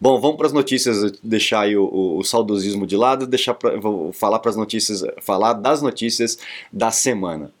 Bom, 0.00 0.18
vamos 0.20 0.36
para 0.36 0.46
as 0.46 0.52
notícias, 0.52 1.12
deixar 1.22 1.60
aí 1.60 1.76
o, 1.76 1.84
o, 1.84 2.18
o, 2.18 2.24
saudosismo 2.24 2.86
de 2.86 2.96
lado, 2.96 3.26
deixar 3.26 3.54
pra, 3.54 3.76
vou 3.78 4.12
falar 4.12 4.38
para 4.38 4.50
as 4.50 4.56
notícias, 4.56 5.04
falar 5.20 5.52
das 5.52 5.82
notícias 5.82 6.38
da 6.72 6.90
semana. 6.90 7.52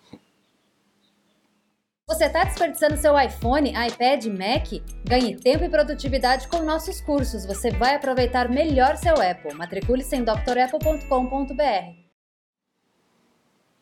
Você 2.08 2.26
está 2.26 2.44
desperdiçando 2.44 2.96
seu 2.96 3.18
iPhone, 3.18 3.70
iPad, 3.70 4.26
Mac? 4.26 4.80
Ganhe 5.04 5.34
tempo 5.34 5.64
e 5.64 5.68
produtividade 5.68 6.46
com 6.46 6.62
nossos 6.62 7.00
cursos. 7.00 7.44
Você 7.44 7.72
vai 7.72 7.96
aproveitar 7.96 8.48
melhor 8.48 8.96
seu 8.96 9.14
Apple. 9.14 9.52
Matricule-se 9.54 10.14
em 10.14 10.22
drapple.com.br. 10.22 12.06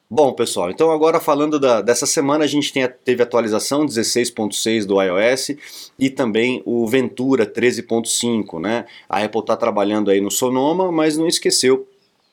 Bom, 0.08 0.32
pessoal, 0.32 0.70
então 0.70 0.90
agora 0.90 1.20
falando 1.20 1.60
da, 1.60 1.82
dessa 1.82 2.06
semana, 2.06 2.44
a 2.44 2.46
gente 2.46 2.72
tem, 2.72 2.88
teve 2.88 3.22
atualização 3.22 3.84
16.6 3.84 4.86
do 4.86 5.02
iOS 5.02 5.50
e 5.98 6.08
também 6.08 6.62
o 6.64 6.86
Ventura 6.86 7.44
13.5, 7.44 8.58
né? 8.58 8.86
A 9.06 9.22
Apple 9.22 9.40
está 9.40 9.54
trabalhando 9.54 10.10
aí 10.10 10.22
no 10.22 10.30
Sonoma, 10.30 10.90
mas 10.90 11.18
não 11.18 11.26
esqueceu 11.26 11.86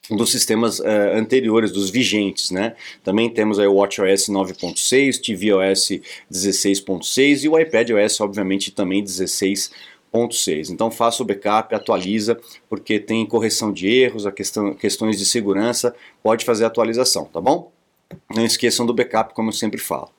dos 0.09 0.31
sistemas 0.31 0.79
uh, 0.79 0.85
anteriores, 1.13 1.71
dos 1.71 1.89
vigentes, 1.89 2.51
né? 2.51 2.75
Também 3.03 3.29
temos 3.29 3.59
aí 3.59 3.67
o 3.67 3.75
WatchOS 3.75 4.27
9.6, 4.29 5.21
tvOS 5.21 6.01
16.6 6.31 7.43
e 7.43 7.49
o 7.49 7.59
iPadOS, 7.59 8.19
obviamente, 8.19 8.71
também 8.71 9.03
16.6. 9.03 10.69
Então 10.69 10.89
faça 10.89 11.21
o 11.21 11.25
backup, 11.25 11.73
atualiza, 11.75 12.39
porque 12.69 12.99
tem 12.99 13.25
correção 13.25 13.71
de 13.71 13.87
erros, 13.87 14.25
a 14.25 14.31
questão, 14.31 14.73
questões 14.73 15.17
de 15.17 15.25
segurança, 15.25 15.95
pode 16.23 16.45
fazer 16.45 16.63
a 16.63 16.67
atualização, 16.67 17.25
tá 17.25 17.39
bom? 17.39 17.71
Não 18.33 18.45
esqueçam 18.45 18.85
do 18.85 18.93
backup, 18.93 19.33
como 19.33 19.49
eu 19.49 19.53
sempre 19.53 19.79
falo. 19.79 20.09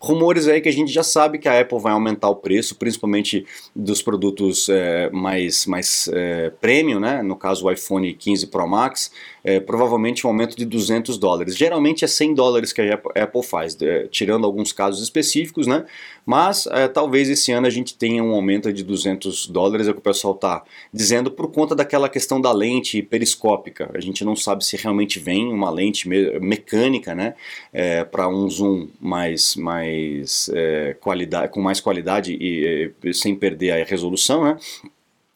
Rumores 0.00 0.48
aí 0.48 0.60
que 0.60 0.68
a 0.68 0.72
gente 0.72 0.92
já 0.92 1.02
sabe 1.02 1.38
que 1.38 1.48
a 1.48 1.60
Apple 1.60 1.78
vai 1.78 1.92
aumentar 1.92 2.28
o 2.28 2.36
preço, 2.36 2.74
principalmente 2.76 3.46
dos 3.74 4.02
produtos 4.02 4.68
é, 4.68 5.10
mais, 5.10 5.66
mais 5.66 6.08
é, 6.12 6.50
premium, 6.60 7.00
né? 7.00 7.22
no 7.22 7.36
caso 7.36 7.66
o 7.66 7.70
iPhone 7.70 8.12
15 8.12 8.46
Pro 8.46 8.66
Max, 8.66 9.10
é, 9.48 9.58
provavelmente 9.60 10.26
um 10.26 10.30
aumento 10.30 10.54
de 10.54 10.66
200 10.66 11.16
dólares. 11.16 11.56
Geralmente 11.56 12.04
é 12.04 12.08
100 12.08 12.34
dólares 12.34 12.70
que 12.70 12.82
a 12.82 13.00
Apple 13.22 13.42
faz, 13.42 13.80
é, 13.80 14.06
tirando 14.08 14.44
alguns 14.44 14.72
casos 14.72 15.02
específicos, 15.02 15.66
né? 15.66 15.86
mas 16.26 16.66
é, 16.66 16.86
talvez 16.86 17.30
esse 17.30 17.50
ano 17.52 17.66
a 17.66 17.70
gente 17.70 17.96
tenha 17.96 18.22
um 18.22 18.34
aumento 18.34 18.70
de 18.70 18.84
200 18.84 19.46
dólares, 19.46 19.88
é 19.88 19.90
o 19.90 19.94
que 19.94 20.00
o 20.00 20.02
pessoal 20.02 20.34
está 20.34 20.62
dizendo, 20.92 21.30
por 21.30 21.50
conta 21.50 21.74
daquela 21.74 22.06
questão 22.10 22.38
da 22.38 22.52
lente 22.52 23.00
periscópica. 23.00 23.90
A 23.94 24.00
gente 24.00 24.22
não 24.22 24.36
sabe 24.36 24.62
se 24.62 24.76
realmente 24.76 25.18
vem 25.18 25.50
uma 25.50 25.70
lente 25.70 26.06
me 26.06 26.38
mecânica 26.38 27.14
né? 27.14 27.32
É, 27.72 28.04
para 28.04 28.28
um 28.28 28.46
zoom 28.50 28.88
mais 29.00 29.56
mais 29.56 30.50
é, 30.52 30.94
qualidade, 31.00 31.50
com 31.50 31.62
mais 31.62 31.80
qualidade 31.80 32.36
e, 32.38 32.92
e, 33.02 33.14
sem 33.14 33.34
perder 33.34 33.70
a 33.70 33.84
resolução, 33.84 34.44
né? 34.44 34.58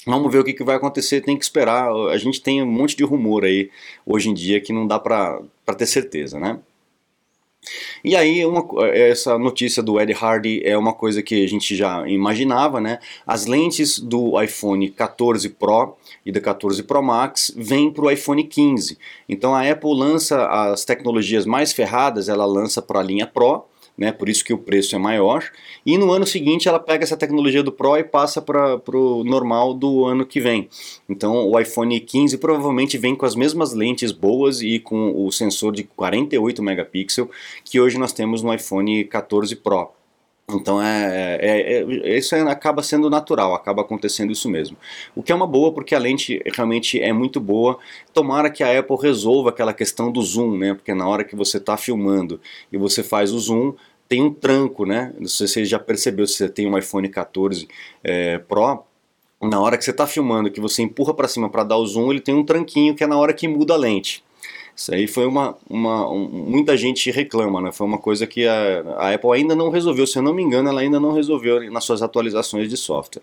Vamos 0.06 0.32
ver 0.32 0.38
o 0.40 0.44
que, 0.44 0.52
que 0.52 0.64
vai 0.64 0.76
acontecer, 0.76 1.20
tem 1.20 1.36
que 1.36 1.44
esperar. 1.44 1.90
A 2.10 2.16
gente 2.16 2.40
tem 2.40 2.62
um 2.62 2.66
monte 2.66 2.96
de 2.96 3.04
rumor 3.04 3.44
aí 3.44 3.70
hoje 4.04 4.28
em 4.28 4.34
dia 4.34 4.60
que 4.60 4.72
não 4.72 4.86
dá 4.86 4.98
para 4.98 5.42
ter 5.76 5.86
certeza, 5.86 6.40
né? 6.40 6.58
E 8.02 8.16
aí, 8.16 8.44
uma, 8.44 8.66
essa 8.88 9.38
notícia 9.38 9.80
do 9.80 10.00
Ed 10.00 10.12
Hardy 10.12 10.60
é 10.64 10.76
uma 10.76 10.92
coisa 10.92 11.22
que 11.22 11.44
a 11.44 11.48
gente 11.48 11.76
já 11.76 12.06
imaginava, 12.08 12.80
né? 12.80 12.98
As 13.24 13.46
lentes 13.46 14.00
do 14.00 14.40
iPhone 14.42 14.90
14 14.90 15.48
Pro 15.50 15.96
e 16.26 16.32
do 16.32 16.40
14 16.40 16.82
Pro 16.82 17.00
Max 17.00 17.52
vêm 17.56 17.92
para 17.92 18.04
o 18.04 18.10
iPhone 18.10 18.42
15. 18.42 18.98
Então 19.28 19.54
a 19.54 19.70
Apple 19.70 19.94
lança 19.94 20.44
as 20.46 20.84
tecnologias 20.84 21.46
mais 21.46 21.72
ferradas, 21.72 22.28
ela 22.28 22.44
lança 22.44 22.82
para 22.82 22.98
a 22.98 23.04
linha 23.04 23.28
Pro 23.28 23.64
né? 23.96 24.12
Por 24.12 24.28
isso 24.28 24.44
que 24.44 24.52
o 24.52 24.58
preço 24.58 24.94
é 24.94 24.98
maior. 24.98 25.44
E 25.84 25.96
no 25.98 26.12
ano 26.12 26.26
seguinte 26.26 26.68
ela 26.68 26.78
pega 26.78 27.04
essa 27.04 27.16
tecnologia 27.16 27.62
do 27.62 27.72
Pro 27.72 27.96
e 27.96 28.04
passa 28.04 28.40
para 28.40 28.80
o 28.92 29.24
normal 29.24 29.74
do 29.74 30.04
ano 30.04 30.26
que 30.26 30.40
vem. 30.40 30.68
Então 31.08 31.48
o 31.48 31.58
iPhone 31.58 31.98
15 31.98 32.38
provavelmente 32.38 32.98
vem 32.98 33.14
com 33.14 33.26
as 33.26 33.34
mesmas 33.34 33.72
lentes 33.72 34.12
boas 34.12 34.60
e 34.60 34.78
com 34.78 35.24
o 35.24 35.30
sensor 35.30 35.72
de 35.72 35.84
48 35.84 36.62
megapixels 36.62 37.28
que 37.64 37.80
hoje 37.80 37.98
nós 37.98 38.12
temos 38.12 38.42
no 38.42 38.52
iPhone 38.52 39.04
14 39.04 39.56
Pro. 39.56 40.01
Então 40.56 40.82
é, 40.82 41.38
é, 41.40 41.82
é, 41.82 42.18
isso 42.18 42.34
acaba 42.34 42.82
sendo 42.82 43.08
natural, 43.10 43.54
acaba 43.54 43.82
acontecendo 43.82 44.32
isso 44.32 44.48
mesmo. 44.48 44.76
O 45.14 45.22
que 45.22 45.32
é 45.32 45.34
uma 45.34 45.46
boa 45.46 45.72
porque 45.72 45.94
a 45.94 45.98
lente 45.98 46.40
realmente 46.54 47.00
é 47.00 47.12
muito 47.12 47.40
boa. 47.40 47.78
Tomara 48.12 48.50
que 48.50 48.62
a 48.62 48.78
Apple 48.78 48.96
resolva 49.00 49.50
aquela 49.50 49.72
questão 49.72 50.10
do 50.10 50.22
zoom, 50.22 50.56
né? 50.56 50.74
Porque 50.74 50.94
na 50.94 51.08
hora 51.08 51.24
que 51.24 51.36
você 51.36 51.58
está 51.58 51.76
filmando 51.76 52.40
e 52.72 52.76
você 52.76 53.02
faz 53.02 53.32
o 53.32 53.38
zoom, 53.38 53.74
tem 54.08 54.22
um 54.22 54.32
tranco, 54.32 54.84
né? 54.84 55.12
Não 55.18 55.28
sei 55.28 55.46
se 55.46 55.54
você 55.54 55.64
já 55.64 55.78
percebeu 55.78 56.26
se 56.26 56.34
você 56.34 56.48
tem 56.48 56.66
um 56.66 56.76
iPhone 56.76 57.08
14 57.08 57.68
é, 58.04 58.38
Pro. 58.38 58.84
Na 59.40 59.60
hora 59.60 59.76
que 59.76 59.84
você 59.84 59.90
está 59.90 60.06
filmando, 60.06 60.50
que 60.50 60.60
você 60.60 60.82
empurra 60.82 61.14
para 61.14 61.26
cima 61.26 61.48
para 61.48 61.64
dar 61.64 61.76
o 61.76 61.86
zoom, 61.86 62.10
ele 62.12 62.20
tem 62.20 62.34
um 62.34 62.44
tranquinho 62.44 62.94
que 62.94 63.02
é 63.02 63.06
na 63.06 63.16
hora 63.16 63.32
que 63.32 63.48
muda 63.48 63.74
a 63.74 63.76
lente. 63.76 64.22
Isso 64.74 64.94
aí 64.94 65.06
foi 65.06 65.26
uma, 65.26 65.56
uma 65.68 66.10
um, 66.10 66.26
muita 66.28 66.76
gente 66.76 67.10
reclama, 67.10 67.60
né? 67.60 67.72
Foi 67.72 67.86
uma 67.86 67.98
coisa 67.98 68.26
que 68.26 68.46
a, 68.46 68.80
a, 68.96 69.14
Apple 69.14 69.32
ainda 69.32 69.54
não 69.54 69.70
resolveu, 69.70 70.06
se 70.06 70.18
eu 70.18 70.22
não 70.22 70.34
me 70.34 70.42
engano, 70.42 70.68
ela 70.68 70.80
ainda 70.80 70.98
não 70.98 71.12
resolveu 71.12 71.70
nas 71.70 71.84
suas 71.84 72.02
atualizações 72.02 72.68
de 72.68 72.76
software. 72.76 73.22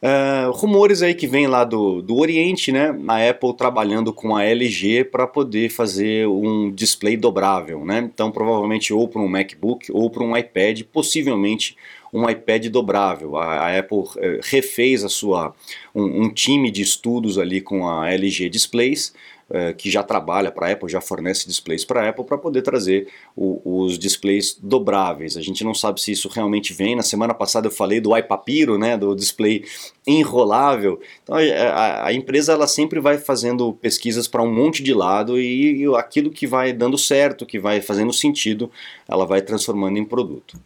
Uh, 0.00 0.52
rumores 0.52 1.02
aí 1.02 1.12
que 1.12 1.26
vem 1.26 1.48
lá 1.48 1.64
do, 1.64 2.00
do 2.00 2.16
Oriente, 2.16 2.70
né? 2.70 2.96
A 3.08 3.30
Apple 3.30 3.52
trabalhando 3.56 4.12
com 4.12 4.36
a 4.36 4.44
LG 4.44 5.04
para 5.04 5.26
poder 5.26 5.70
fazer 5.70 6.26
um 6.28 6.70
display 6.70 7.16
dobrável, 7.16 7.84
né? 7.84 7.98
Então 7.98 8.30
provavelmente 8.30 8.94
ou 8.94 9.08
para 9.08 9.20
um 9.20 9.28
MacBook 9.28 9.90
ou 9.92 10.08
para 10.08 10.22
um 10.22 10.36
iPad, 10.36 10.82
possivelmente 10.92 11.76
um 12.12 12.30
iPad 12.30 12.66
dobrável. 12.68 13.36
A, 13.36 13.66
a 13.66 13.78
Apple 13.78 13.98
uh, 13.98 14.40
refez 14.44 15.04
a 15.04 15.08
sua 15.08 15.52
um, 15.92 16.22
um 16.22 16.32
time 16.32 16.70
de 16.70 16.80
estudos 16.80 17.36
ali 17.36 17.60
com 17.60 17.88
a 17.88 18.08
LG 18.08 18.48
Displays 18.48 19.12
é, 19.50 19.72
que 19.72 19.90
já 19.90 20.02
trabalha 20.02 20.50
para 20.50 20.68
a 20.68 20.72
Apple, 20.72 20.88
já 20.88 21.00
fornece 21.00 21.46
displays 21.46 21.84
para 21.84 22.02
a 22.02 22.08
Apple 22.10 22.24
para 22.24 22.36
poder 22.36 22.62
trazer 22.62 23.08
o, 23.34 23.84
os 23.84 23.98
displays 23.98 24.58
dobráveis. 24.60 25.36
A 25.36 25.40
gente 25.40 25.64
não 25.64 25.74
sabe 25.74 26.00
se 26.00 26.12
isso 26.12 26.28
realmente 26.28 26.72
vem. 26.72 26.94
Na 26.94 27.02
semana 27.02 27.32
passada 27.32 27.66
eu 27.66 27.70
falei 27.70 28.00
do 28.00 28.16
iPapiro, 28.16 28.78
né, 28.78 28.96
do 28.96 29.14
display 29.14 29.64
enrolável. 30.06 31.00
Então 31.22 31.36
a, 31.36 31.40
a, 31.40 32.06
a 32.08 32.12
empresa 32.12 32.52
ela 32.52 32.66
sempre 32.66 33.00
vai 33.00 33.18
fazendo 33.18 33.72
pesquisas 33.72 34.28
para 34.28 34.42
um 34.42 34.52
monte 34.52 34.82
de 34.82 34.92
lado 34.92 35.40
e, 35.40 35.82
e 35.82 35.96
aquilo 35.96 36.30
que 36.30 36.46
vai 36.46 36.72
dando 36.72 36.98
certo, 36.98 37.46
que 37.46 37.58
vai 37.58 37.80
fazendo 37.80 38.12
sentido, 38.12 38.70
ela 39.08 39.24
vai 39.24 39.40
transformando 39.40 39.98
em 39.98 40.04
produto. 40.04 40.58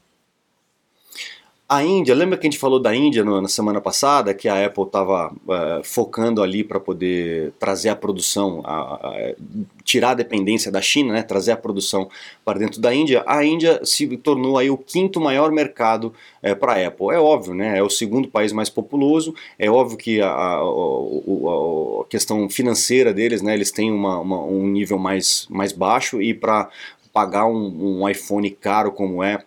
A 1.73 1.83
Índia, 1.83 2.15
lembra 2.15 2.37
que 2.37 2.47
a 2.47 2.51
gente 2.51 2.61
falou 2.61 2.79
da 2.79 2.95
Índia 2.95 3.25
na 3.25 3.49
semana 3.49 3.81
passada, 3.81 4.35
que 4.35 4.47
a 4.47 4.67
Apple 4.67 4.85
estava 4.85 5.33
é, 5.49 5.81
focando 5.83 6.43
ali 6.43 6.63
para 6.63 6.79
poder 6.79 7.55
trazer 7.59 7.89
a 7.89 7.97
produção, 7.97 8.61
a, 8.63 8.97
a, 8.97 9.35
tirar 9.83 10.11
a 10.11 10.15
dependência 10.15 10.71
da 10.71 10.83
China, 10.83 11.15
né, 11.15 11.23
trazer 11.23 11.53
a 11.53 11.57
produção 11.57 12.11
para 12.45 12.59
dentro 12.59 12.79
da 12.79 12.95
Índia. 12.95 13.25
A 13.27 13.43
Índia 13.43 13.81
se 13.87 14.07
tornou 14.19 14.59
aí 14.59 14.69
o 14.69 14.77
quinto 14.77 15.19
maior 15.19 15.51
mercado 15.51 16.13
é, 16.43 16.55
para 16.55 16.75
a 16.75 16.89
Apple. 16.89 17.07
É 17.11 17.19
óbvio, 17.19 17.55
né, 17.55 17.79
é 17.79 17.83
o 17.83 17.89
segundo 17.89 18.29
país 18.29 18.53
mais 18.53 18.69
populoso. 18.69 19.35
É 19.59 19.71
óbvio 19.71 19.97
que 19.97 20.21
a, 20.21 20.29
a, 20.29 20.61
a 20.61 22.05
questão 22.11 22.51
financeira 22.51 23.15
deles, 23.15 23.41
né, 23.41 23.55
eles 23.55 23.71
têm 23.71 23.91
uma, 23.91 24.19
uma, 24.21 24.45
um 24.45 24.67
nível 24.67 24.99
mais, 24.99 25.47
mais 25.49 25.73
baixo 25.73 26.21
e 26.21 26.35
para 26.35 26.69
pagar 27.15 27.47
um, 27.47 28.03
um 28.03 28.09
iPhone 28.11 28.51
caro 28.51 28.93
como 28.93 29.23
é 29.25 29.43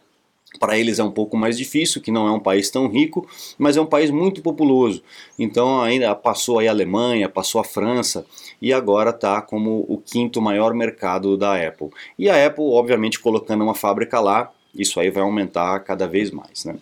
para 0.59 0.77
eles 0.77 0.99
é 0.99 1.03
um 1.03 1.11
pouco 1.11 1.37
mais 1.37 1.57
difícil, 1.57 2.01
que 2.01 2.11
não 2.11 2.27
é 2.27 2.31
um 2.31 2.39
país 2.39 2.69
tão 2.69 2.87
rico, 2.87 3.27
mas 3.57 3.77
é 3.77 3.81
um 3.81 3.85
país 3.85 4.09
muito 4.11 4.41
populoso. 4.41 5.03
Então 5.37 5.81
ainda 5.81 6.13
passou 6.15 6.59
a 6.59 6.69
Alemanha, 6.69 7.29
passou 7.29 7.61
a 7.61 7.63
França 7.63 8.25
e 8.61 8.73
agora 8.73 9.09
está 9.09 9.41
como 9.41 9.85
o 9.87 9.97
quinto 9.97 10.41
maior 10.41 10.73
mercado 10.73 11.37
da 11.37 11.55
Apple. 11.55 11.89
E 12.17 12.29
a 12.29 12.45
Apple, 12.45 12.65
obviamente, 12.65 13.19
colocando 13.19 13.63
uma 13.63 13.75
fábrica 13.75 14.19
lá, 14.19 14.51
isso 14.73 14.99
aí 14.99 15.09
vai 15.09 15.23
aumentar 15.23 15.79
cada 15.79 16.07
vez 16.07 16.31
mais, 16.31 16.65
né? 16.65 16.75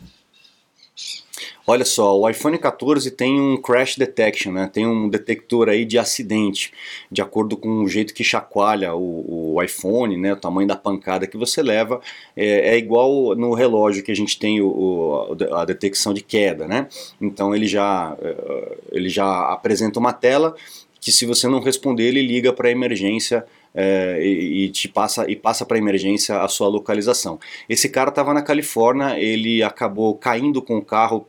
Olha 1.66 1.86
só, 1.86 2.20
o 2.20 2.30
iPhone 2.30 2.58
14 2.58 3.10
tem 3.12 3.40
um 3.40 3.56
crash 3.58 3.96
detection, 3.96 4.52
né? 4.52 4.70
tem 4.72 4.86
um 4.86 5.08
detector 5.08 5.70
aí 5.70 5.86
de 5.86 5.98
acidente, 5.98 6.74
de 7.12 7.22
acordo 7.22 7.56
com 7.56 7.84
o 7.84 7.88
jeito 7.88 8.14
que 8.14 8.24
chacoalha 8.24 8.94
o, 8.94 9.56
o 9.56 9.64
iPhone, 9.64 10.18
né? 10.18 10.34
o 10.34 10.38
tamanho 10.38 10.68
da 10.68 10.76
pancada 10.76 11.26
que 11.26 11.38
você 11.38 11.62
leva, 11.62 12.02
é, 12.36 12.76
é 12.76 12.78
igual 12.78 13.36
no 13.36 13.54
relógio 13.54 14.04
que 14.04 14.12
a 14.12 14.16
gente 14.16 14.38
tem 14.38 14.62
o, 14.62 14.68
o, 14.68 15.56
a 15.56 15.66
detecção 15.66 16.14
de 16.14 16.22
queda, 16.22 16.68
né? 16.68 16.88
Então 17.22 17.56
ele 17.56 17.68
já, 17.68 18.16
é, 18.22 18.78
ele 18.92 19.10
já 19.10 19.52
apresenta 19.52 20.00
uma 20.00 20.12
tela 20.12 20.56
que 21.00 21.12
se 21.12 21.26
você 21.26 21.48
não 21.48 21.60
responder 21.60 22.04
ele 22.08 22.22
liga 22.22 22.54
para 22.54 22.70
a 22.70 22.72
emergência 22.72 23.46
é, 23.74 24.20
e, 24.22 24.66
e, 24.66 24.70
te 24.70 24.88
passa 24.88 25.30
e 25.30 25.36
passa 25.36 25.66
para 25.66 25.78
emergência 25.78 26.42
a 26.42 26.48
sua 26.48 26.68
localização. 26.68 27.40
Esse 27.68 27.90
cara 27.90 28.10
estava 28.10 28.34
na 28.34 28.42
Califórnia, 28.42 29.20
ele 29.20 29.64
acabou 29.64 30.16
caindo 30.16 30.62
com 30.62 30.78
o 30.78 30.86
carro 30.86 31.28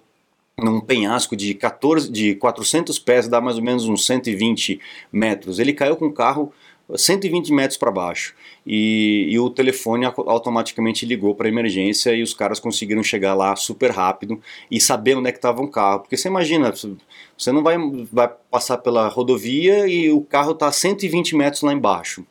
num 0.56 0.80
penhasco 0.80 1.36
de, 1.36 1.54
14, 1.54 2.10
de 2.10 2.34
400 2.36 2.98
pés, 2.98 3.28
dá 3.28 3.40
mais 3.40 3.56
ou 3.56 3.62
menos 3.62 3.88
uns 3.88 4.06
120 4.06 4.80
metros. 5.12 5.58
Ele 5.58 5.72
caiu 5.72 5.96
com 5.96 6.06
o 6.06 6.12
carro 6.12 6.52
120 6.94 7.52
metros 7.52 7.78
para 7.78 7.90
baixo 7.90 8.34
e, 8.66 9.26
e, 9.30 9.38
o 9.38 9.48
telefone 9.48 10.04
automaticamente 10.04 11.06
ligou 11.06 11.34
para 11.34 11.48
emergência 11.48 12.14
e 12.14 12.22
os 12.22 12.34
caras 12.34 12.60
conseguiram 12.60 13.02
chegar 13.02 13.34
lá 13.34 13.56
super 13.56 13.90
rápido 13.90 14.40
e 14.70 14.78
saber 14.78 15.16
onde 15.16 15.28
é 15.28 15.32
que 15.32 15.38
estava 15.38 15.62
o 15.62 15.68
carro. 15.68 16.00
Porque 16.00 16.16
você 16.16 16.28
imagina, 16.28 16.72
você 16.72 17.52
não 17.52 17.62
vai, 17.62 17.76
vai 18.12 18.30
passar 18.50 18.78
pela 18.78 19.08
rodovia 19.08 19.86
e 19.88 20.10
o 20.10 20.20
carro 20.20 20.52
está 20.52 20.70
120 20.70 21.34
metros 21.34 21.62
lá 21.62 21.72
embaixo. 21.72 22.24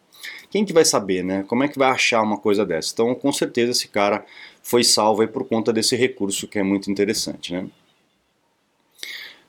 Quem 0.52 0.64
que 0.64 0.72
vai 0.72 0.86
saber, 0.86 1.24
né? 1.24 1.44
Como 1.48 1.64
é 1.64 1.68
que 1.68 1.80
vai 1.80 1.90
achar 1.90 2.22
uma 2.22 2.38
coisa 2.38 2.64
dessa? 2.64 2.94
Então, 2.94 3.16
com 3.16 3.34
certeza 3.34 3.72
esse 3.72 3.88
cara 3.88 4.24
foi 4.62 4.84
salvo 4.84 5.28
por 5.28 5.46
conta 5.46 5.74
desse 5.74 5.96
recurso 5.96 6.48
que 6.48 6.60
é 6.60 6.64
muito 6.64 6.92
interessante, 6.92 7.54
né? 7.54 7.68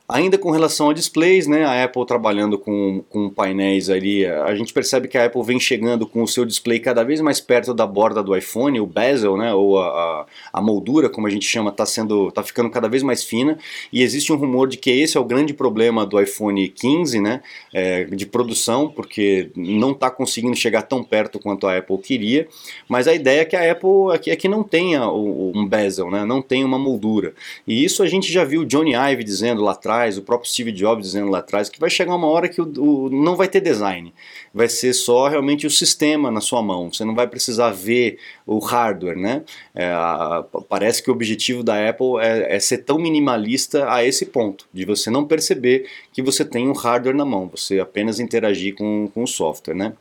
Ainda 0.06 0.37
com 0.37 0.50
relação 0.50 0.90
a 0.90 0.92
displays, 0.92 1.46
né, 1.46 1.64
a 1.64 1.82
Apple 1.82 2.04
trabalhando 2.04 2.58
com, 2.58 3.02
com 3.08 3.30
painéis 3.30 3.88
ali, 3.88 4.26
a 4.26 4.54
gente 4.54 4.70
percebe 4.70 5.08
que 5.08 5.16
a 5.16 5.25
Apple 5.25 5.42
vem 5.42 5.58
chegando 5.58 6.06
com 6.06 6.23
o 6.23 6.28
seu 6.28 6.44
display 6.44 6.78
cada 6.78 7.02
vez 7.02 7.23
mais 7.23 7.40
perto 7.40 7.73
da 7.73 7.87
borda 7.87 8.23
do 8.23 8.37
iPhone, 8.37 8.78
o 8.80 8.87
bezel, 8.87 9.38
né, 9.38 9.54
ou 9.54 9.80
a, 9.80 9.87
a, 9.87 10.26
a 10.52 10.61
moldura, 10.61 11.08
como 11.08 11.26
a 11.26 11.30
gente 11.30 11.46
chama, 11.46 11.70
está 11.70 11.87
sendo, 11.87 12.30
tá 12.32 12.42
ficando 12.42 12.68
cada 12.68 12.87
vez 12.87 13.02
mais 13.02 13.25
fina, 13.25 13.58
e 13.90 14.02
existe 14.02 14.30
um 14.30 14.37
rumor 14.37 14.68
de 14.68 14.76
que 14.76 14.90
esse 14.90 15.16
é 15.16 15.20
o 15.20 15.25
grande 15.25 15.54
problema 15.54 16.04
do 16.04 16.20
iPhone 16.20 16.68
15, 16.68 17.20
né, 17.23 17.40
é, 17.73 18.04
de 18.04 18.26
produção, 18.26 18.90
porque 18.90 19.50
não 19.56 19.92
está 19.92 20.11
conseguindo 20.11 20.54
chegar 20.54 20.82
tão 20.82 21.02
perto 21.02 21.38
quanto 21.38 21.66
a 21.66 21.78
Apple 21.78 21.96
queria, 21.96 22.46
mas 22.87 23.08
a 23.08 23.14
ideia 23.14 23.40
é 23.40 23.44
que 23.46 23.56
a 23.56 23.73
Apple 23.73 24.12
é 24.12 24.18
que, 24.18 24.30
é 24.30 24.37
que 24.37 24.49
não 24.49 24.62
tenha 24.62 25.08
um 25.08 25.66
bezel, 25.66 26.11
né, 26.11 26.26
não 26.26 26.42
tenha 26.42 26.66
uma 26.66 26.78
moldura, 26.78 27.32
e 27.66 27.82
isso 27.82 28.02
a 28.02 28.06
gente 28.06 28.30
já 28.30 28.44
viu 28.44 28.61
o 28.61 28.66
Johnny 28.66 28.92
Ive 28.94 29.25
dizendo 29.25 29.62
lá 29.62 29.73
atrás, 29.73 29.93
atrás, 29.94 30.18
o 30.18 30.22
próprio 30.22 30.50
Steve 30.50 30.72
Jobs 30.72 31.06
dizendo 31.06 31.30
lá 31.30 31.38
atrás, 31.38 31.68
que 31.68 31.78
vai 31.78 31.88
chegar 31.88 32.14
uma 32.14 32.26
hora 32.26 32.48
que 32.48 32.60
o, 32.60 32.64
o, 32.78 33.10
não 33.10 33.36
vai 33.36 33.48
ter 33.48 33.60
design, 33.60 34.12
vai 34.52 34.68
ser 34.68 34.92
só 34.92 35.28
realmente 35.28 35.66
o 35.66 35.70
sistema 35.70 36.30
na 36.30 36.40
sua 36.40 36.62
mão, 36.62 36.92
você 36.92 37.04
não 37.04 37.14
vai 37.14 37.26
precisar 37.26 37.70
ver 37.70 38.18
o 38.46 38.58
hardware, 38.58 39.16
né? 39.16 39.42
É, 39.74 39.86
a, 39.86 40.44
parece 40.68 41.02
que 41.02 41.10
o 41.10 41.14
objetivo 41.14 41.62
da 41.62 41.88
Apple 41.88 42.18
é, 42.20 42.56
é, 42.56 42.60
ser 42.60 42.78
tão 42.78 42.98
minimalista 42.98 43.90
a 43.90 44.04
esse 44.04 44.26
ponto, 44.26 44.66
de 44.72 44.84
você 44.84 45.10
não 45.10 45.24
perceber 45.24 45.88
que 46.12 46.22
você 46.22 46.44
tem 46.44 46.68
um 46.68 46.72
hardware 46.72 47.16
na 47.16 47.24
mão, 47.24 47.48
você 47.48 47.78
apenas 47.78 48.18
interagir 48.18 48.74
com, 48.74 49.08
com 49.14 49.22
o 49.22 49.28
software, 49.28 49.74
né? 49.74 49.92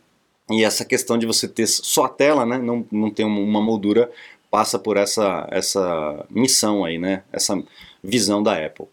E 0.49 0.63
essa 0.63 0.83
questão 0.83 1.17
de 1.17 1.25
você 1.25 1.47
ter 1.47 1.67
só 1.67 2.05
a 2.05 2.09
tela, 2.09 2.45
né, 2.45 2.57
não, 2.57 2.85
não 2.91 3.09
ter 3.09 3.23
uma 3.23 3.61
moldura, 3.61 4.11
passa 4.51 4.77
por 4.77 4.97
essa, 4.97 5.47
essa 5.49 6.25
missão 6.29 6.83
aí, 6.83 6.97
né? 6.99 7.23
Essa 7.31 7.61
visão 8.03 8.43
da 8.43 8.53
Apple. 8.53 8.87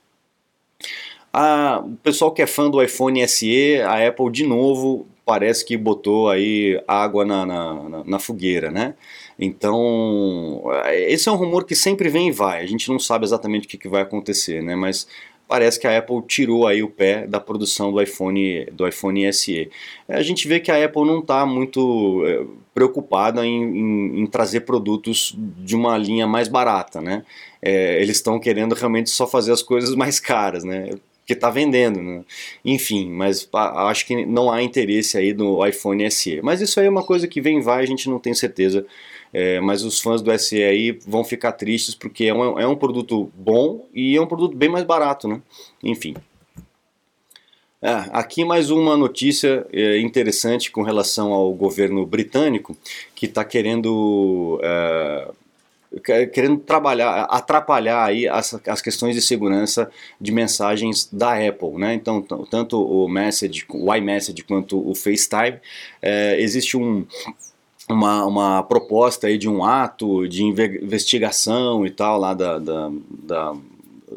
A, 1.33 1.83
o 1.85 1.97
pessoal 2.03 2.33
que 2.33 2.43
é 2.43 2.47
fã 2.47 2.69
do 2.69 2.83
iPhone 2.83 3.27
SE, 3.29 3.81
a 3.83 4.07
Apple 4.07 4.31
de 4.31 4.45
novo 4.45 5.07
parece 5.25 5.65
que 5.65 5.77
botou 5.77 6.29
aí 6.29 6.83
água 6.89 7.25
na, 7.25 7.47
na, 7.47 8.05
na, 8.05 8.19
fogueira, 8.19 8.69
né? 8.71 8.95
Então, 9.39 10.65
esse 10.93 11.29
é 11.29 11.33
um 11.33 11.37
rumor 11.37 11.65
que 11.65 11.77
sempre 11.77 12.09
vem 12.09 12.29
e 12.29 12.33
vai, 12.33 12.63
a 12.63 12.67
gente 12.67 12.89
não 12.89 12.99
sabe 12.99 13.25
exatamente 13.25 13.67
o 13.67 13.69
que, 13.71 13.79
que 13.79 13.89
vai 13.89 14.03
acontecer, 14.03 14.61
né? 14.61 14.75
Mas 14.75 15.07
parece 15.47 15.79
que 15.79 15.87
a 15.87 15.99
Apple 15.99 16.23
tirou 16.27 16.67
aí 16.67 16.83
o 16.83 16.89
pé 16.89 17.27
da 17.27 17.39
produção 17.39 17.93
do 17.93 18.03
iPhone, 18.03 18.67
do 18.73 18.87
iPhone 18.87 19.33
SE. 19.33 19.71
A 20.09 20.23
gente 20.23 20.49
vê 20.49 20.59
que 20.59 20.71
a 20.71 20.85
Apple 20.85 21.05
não 21.05 21.21
está 21.21 21.47
muito 21.47 22.25
é, 22.27 22.45
preocupada 22.75 23.47
em, 23.47 23.63
em, 23.63 24.21
em, 24.21 24.27
trazer 24.27 24.61
produtos 24.61 25.37
de 25.37 25.77
uma 25.77 25.97
linha 25.97 26.27
mais 26.27 26.49
barata, 26.49 27.01
né? 27.01 27.25
É, 27.63 28.03
eles 28.03 28.17
estão 28.17 28.39
querendo 28.39 28.75
realmente 28.75 29.11
só 29.11 29.27
fazer 29.27 29.53
as 29.53 29.63
coisas 29.63 29.95
mais 29.95 30.19
caras, 30.19 30.65
né? 30.65 30.91
Que 31.31 31.35
está 31.35 31.49
vendendo, 31.49 32.03
né? 32.03 32.25
enfim, 32.65 33.09
mas 33.09 33.49
acho 33.53 34.05
que 34.05 34.27
não 34.27 34.51
há 34.51 34.61
interesse 34.61 35.17
aí 35.17 35.33
no 35.33 35.65
iPhone 35.65 36.11
SE. 36.11 36.41
Mas 36.43 36.61
isso 36.61 36.81
aí 36.81 36.87
é 36.87 36.91
uma 36.91 37.05
coisa 37.05 37.29
que 37.29 37.41
vem 37.41 37.59
e 37.59 37.63
vai, 37.63 37.85
a 37.85 37.87
gente 37.87 38.11
não 38.11 38.19
tem 38.19 38.35
certeza. 38.35 38.85
É, 39.33 39.61
mas 39.61 39.85
os 39.85 40.01
fãs 40.01 40.21
do 40.21 40.37
SE 40.37 40.61
aí 40.61 40.91
vão 41.07 41.23
ficar 41.23 41.53
tristes 41.53 41.95
porque 41.95 42.25
é 42.25 42.35
um, 42.35 42.59
é 42.59 42.67
um 42.67 42.75
produto 42.75 43.31
bom 43.33 43.87
e 43.95 44.17
é 44.17 44.21
um 44.21 44.27
produto 44.27 44.57
bem 44.57 44.69
mais 44.69 44.83
barato, 44.83 45.29
né? 45.29 45.41
Enfim. 45.85 46.17
É, 47.81 47.93
aqui 48.11 48.45
mais 48.45 48.69
uma 48.71 48.97
notícia 48.97 49.65
é, 49.73 50.01
interessante 50.01 50.73
com 50.73 50.83
relação 50.83 51.33
ao 51.33 51.53
governo 51.53 52.05
britânico 52.05 52.77
que 53.15 53.27
está 53.27 53.45
querendo 53.45 54.61
é, 54.65 55.29
querendo 56.33 56.59
trabalhar, 56.59 57.25
atrapalhar 57.25 58.05
aí 58.05 58.29
as, 58.29 58.55
as 58.67 58.81
questões 58.81 59.15
de 59.15 59.21
segurança 59.21 59.91
de 60.21 60.31
mensagens 60.31 61.09
da 61.13 61.33
Apple, 61.33 61.73
né? 61.79 61.95
Então, 61.95 62.23
tanto 62.49 62.81
o 62.81 63.09
Message, 63.09 63.65
o 63.69 63.95
iMessage 63.95 64.45
quanto 64.45 64.89
o 64.89 64.95
FaceTime, 64.95 65.59
é, 66.01 66.41
existe 66.41 66.77
um 66.77 67.05
uma, 67.89 68.25
uma 68.25 68.63
proposta 68.63 69.27
aí 69.27 69.37
de 69.37 69.49
um 69.49 69.65
ato 69.65 70.29
de 70.29 70.45
investigação 70.45 71.85
e 71.85 71.91
tal 71.91 72.19
lá 72.19 72.35
da, 72.35 72.59
da, 72.59 72.91
da 73.11 73.57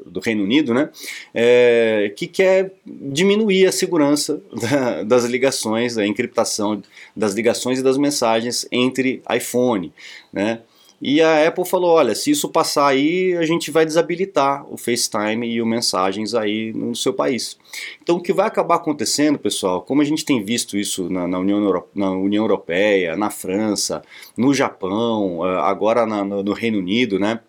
do 0.06 0.20
Reino 0.20 0.44
Unido, 0.44 0.74
né, 0.74 0.89
é, 1.34 2.12
que 2.15 2.25
quer 2.25 2.74
diminuir 2.86 3.68
a 3.68 3.72
segurança 3.72 4.42
da, 4.53 5.03
das 5.03 5.25
ligações, 5.25 5.98
a 5.98 6.06
encriptação 6.06 6.82
das 7.15 7.34
ligações 7.34 7.80
e 7.80 7.84
das 7.84 7.98
mensagens 7.98 8.68
entre 8.72 9.22
iPhone, 9.32 9.94
né, 10.32 10.62
e 11.06 11.22
a 11.22 11.46
Apple 11.46 11.66
falou: 11.66 11.92
olha, 11.92 12.16
se 12.16 12.32
isso 12.32 12.48
passar 12.48 12.88
aí, 12.88 13.36
a 13.36 13.46
gente 13.46 13.70
vai 13.70 13.86
desabilitar 13.86 14.66
o 14.72 14.78
FaceTime 14.78 15.46
e 15.46 15.62
o 15.62 15.66
Mensagens 15.66 16.34
aí 16.34 16.72
no 16.72 16.96
seu 16.96 17.14
país. 17.14 17.58
Então, 18.02 18.16
o 18.16 18.22
que 18.22 18.32
vai 18.32 18.48
acabar 18.48 18.76
acontecendo, 18.76 19.38
pessoal, 19.38 19.82
como 19.82 20.02
a 20.02 20.06
gente 20.06 20.24
tem 20.24 20.42
visto 20.42 20.78
isso 20.78 21.10
na, 21.10 21.28
na, 21.28 21.40
União, 21.40 21.62
Euro, 21.62 21.90
na 21.94 22.10
União, 22.10 22.46
Europeia, 22.46 23.18
na 23.18 23.30
França, 23.30 24.02
no 24.38 24.54
Japão, 24.54 25.46
eh, 25.46 25.60
agora 25.60 26.06
na, 26.06 26.24
no, 26.24 26.42
no 26.42 26.54
Reino 26.54 26.80
Unido, 26.80 27.20
né? 27.20 27.42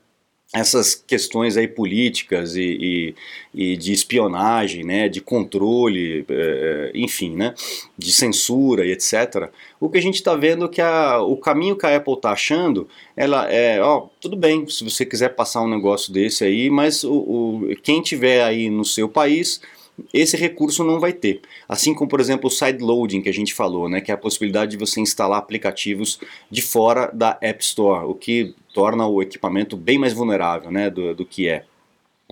Essas 0.54 0.94
questões 0.94 1.56
aí 1.56 1.66
políticas 1.66 2.54
e, 2.54 2.62
e, 3.52 3.72
e, 3.72 3.76
de 3.76 3.92
espionagem, 3.92 4.84
né, 4.84 5.08
de 5.08 5.20
controle, 5.20 6.24
é, 6.28 6.92
enfim, 6.94 7.34
né, 7.34 7.54
de 7.98 8.12
censura 8.12 8.86
e 8.86 8.92
etc. 8.92 9.50
O 9.80 9.90
que 9.90 9.98
a 9.98 10.00
gente 10.00 10.14
está 10.14 10.36
vendo 10.36 10.66
é 10.66 10.68
que 10.68 10.80
a, 10.80 11.20
o 11.20 11.36
caminho 11.36 11.76
que 11.76 11.84
a 11.84 11.96
Apple 11.96 12.14
está 12.14 12.30
achando, 12.30 12.88
ela 13.16 13.50
é, 13.52 13.82
ó, 13.82 14.06
tudo 14.20 14.36
bem, 14.36 14.68
se 14.68 14.84
você 14.84 15.04
quiser 15.04 15.30
passar 15.30 15.60
um 15.60 15.68
negócio 15.68 16.12
desse 16.12 16.44
aí, 16.44 16.70
mas 16.70 17.02
o, 17.02 17.12
o 17.12 17.76
quem 17.82 18.00
tiver 18.00 18.44
aí 18.44 18.70
no 18.70 18.84
seu 18.84 19.08
país 19.08 19.60
esse 20.12 20.36
recurso 20.36 20.82
não 20.82 20.98
vai 20.98 21.12
ter. 21.12 21.40
Assim 21.68 21.94
como, 21.94 22.08
por 22.08 22.20
exemplo, 22.20 22.48
o 22.48 22.50
sideloading 22.50 23.22
que 23.22 23.28
a 23.28 23.32
gente 23.32 23.54
falou, 23.54 23.88
né, 23.88 24.00
que 24.00 24.10
é 24.10 24.14
a 24.14 24.18
possibilidade 24.18 24.72
de 24.72 24.76
você 24.76 25.00
instalar 25.00 25.38
aplicativos 25.38 26.18
de 26.50 26.62
fora 26.62 27.10
da 27.12 27.38
App 27.40 27.62
Store, 27.62 28.06
o 28.06 28.14
que 28.14 28.54
torna 28.72 29.06
o 29.06 29.22
equipamento 29.22 29.76
bem 29.76 29.98
mais 29.98 30.12
vulnerável 30.12 30.70
né, 30.70 30.90
do, 30.90 31.14
do 31.14 31.24
que 31.24 31.48
é. 31.48 31.64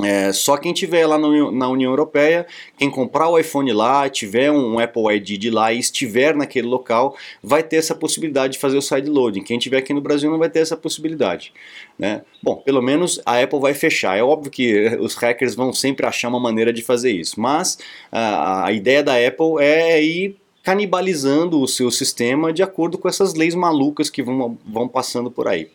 É, 0.01 0.33
só 0.33 0.57
quem 0.57 0.73
tiver 0.73 1.07
lá 1.07 1.19
no, 1.19 1.53
na 1.53 1.69
União 1.69 1.91
Europeia, 1.91 2.47
quem 2.79 2.91
comprar 2.91 3.29
o 3.29 3.39
iPhone 3.39 3.71
lá, 3.73 4.09
tiver 4.09 4.51
um 4.51 4.79
Apple 4.79 5.15
ID 5.15 5.39
de 5.39 5.51
lá 5.51 5.73
e 5.73 5.79
estiver 5.79 6.35
naquele 6.35 6.67
local, 6.67 7.15
vai 7.43 7.63
ter 7.63 7.77
essa 7.77 7.95
possibilidade 7.95 8.55
de 8.55 8.59
fazer 8.59 8.79
o 8.79 8.83
sideloading. 8.83 9.43
Quem 9.43 9.59
tiver 9.59 9.77
aqui 9.77 9.93
no 9.93 10.01
Brasil 10.01 10.31
não 10.31 10.39
vai 10.39 10.49
ter 10.49 10.61
essa 10.61 10.77
possibilidade. 10.77 11.53
Né? 11.99 12.23
Bom, 12.43 12.57
pelo 12.57 12.81
menos 12.81 13.21
a 13.27 13.41
Apple 13.41 13.61
vai 13.61 13.75
fechar. 13.75 14.17
É 14.17 14.23
óbvio 14.23 14.51
que 14.51 14.97
os 14.99 15.15
hackers 15.15 15.55
vão 15.55 15.73
sempre 15.73 16.07
achar 16.07 16.29
uma 16.29 16.41
maneira 16.41 16.73
de 16.73 16.83
fazer 16.83 17.13
isso, 17.13 17.39
mas 17.39 17.79
a, 18.11 18.67
a 18.67 18.73
ideia 18.73 19.03
da 19.03 19.15
Apple 19.15 19.61
é 19.61 20.03
ir 20.03 20.37
canibalizando 20.63 21.61
o 21.61 21.69
seu 21.69 21.91
sistema 21.91 22.53
de 22.53 22.63
acordo 22.63 22.97
com 22.97 23.09
essas 23.09 23.35
leis 23.35 23.55
malucas 23.55 24.09
que 24.09 24.23
vão, 24.23 24.57
vão 24.65 24.89
passando 24.89 25.31
por 25.31 25.49
aí. 25.49 25.69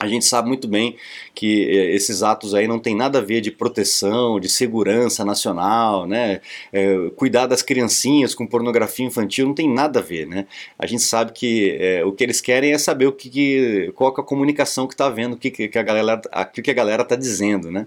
A 0.00 0.08
gente 0.08 0.24
sabe 0.24 0.48
muito 0.48 0.66
bem 0.66 0.96
que 1.34 1.68
eh, 1.70 1.94
esses 1.94 2.22
atos 2.24 2.52
aí 2.52 2.66
não 2.66 2.80
tem 2.80 2.96
nada 2.96 3.20
a 3.20 3.22
ver 3.22 3.40
de 3.40 3.52
proteção, 3.52 4.40
de 4.40 4.48
segurança 4.48 5.24
nacional, 5.24 6.04
né? 6.04 6.40
É, 6.72 7.10
cuidar 7.16 7.46
das 7.46 7.62
criancinhas 7.62 8.34
com 8.34 8.44
pornografia 8.44 9.06
infantil 9.06 9.46
não 9.46 9.54
tem 9.54 9.72
nada 9.72 10.00
a 10.00 10.02
ver, 10.02 10.26
né? 10.26 10.48
A 10.76 10.84
gente 10.84 11.02
sabe 11.04 11.32
que 11.32 11.76
é, 11.78 12.04
o 12.04 12.12
que 12.12 12.24
eles 12.24 12.40
querem 12.40 12.72
é 12.72 12.78
saber 12.78 13.06
o 13.06 13.12
que, 13.12 13.30
que 13.30 13.92
qual 13.94 14.12
é 14.16 14.20
a 14.20 14.24
comunicação 14.24 14.88
que 14.88 14.94
está 14.94 15.08
vendo, 15.08 15.34
o 15.34 15.36
que, 15.36 15.50
que, 15.50 15.78
a 15.78 15.82
galera, 15.82 16.20
o 16.58 16.62
que 16.62 16.70
a 16.70 16.74
galera 16.74 17.02
está 17.02 17.14
dizendo, 17.14 17.70
né? 17.70 17.86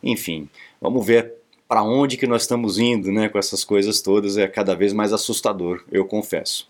Enfim, 0.00 0.48
vamos 0.80 1.04
ver 1.04 1.34
para 1.66 1.82
onde 1.82 2.16
que 2.16 2.26
nós 2.26 2.42
estamos 2.42 2.78
indo, 2.78 3.10
né? 3.10 3.28
Com 3.28 3.38
essas 3.38 3.64
coisas 3.64 4.00
todas 4.00 4.36
é 4.38 4.46
cada 4.46 4.76
vez 4.76 4.92
mais 4.92 5.12
assustador, 5.12 5.82
eu 5.90 6.04
confesso. 6.04 6.68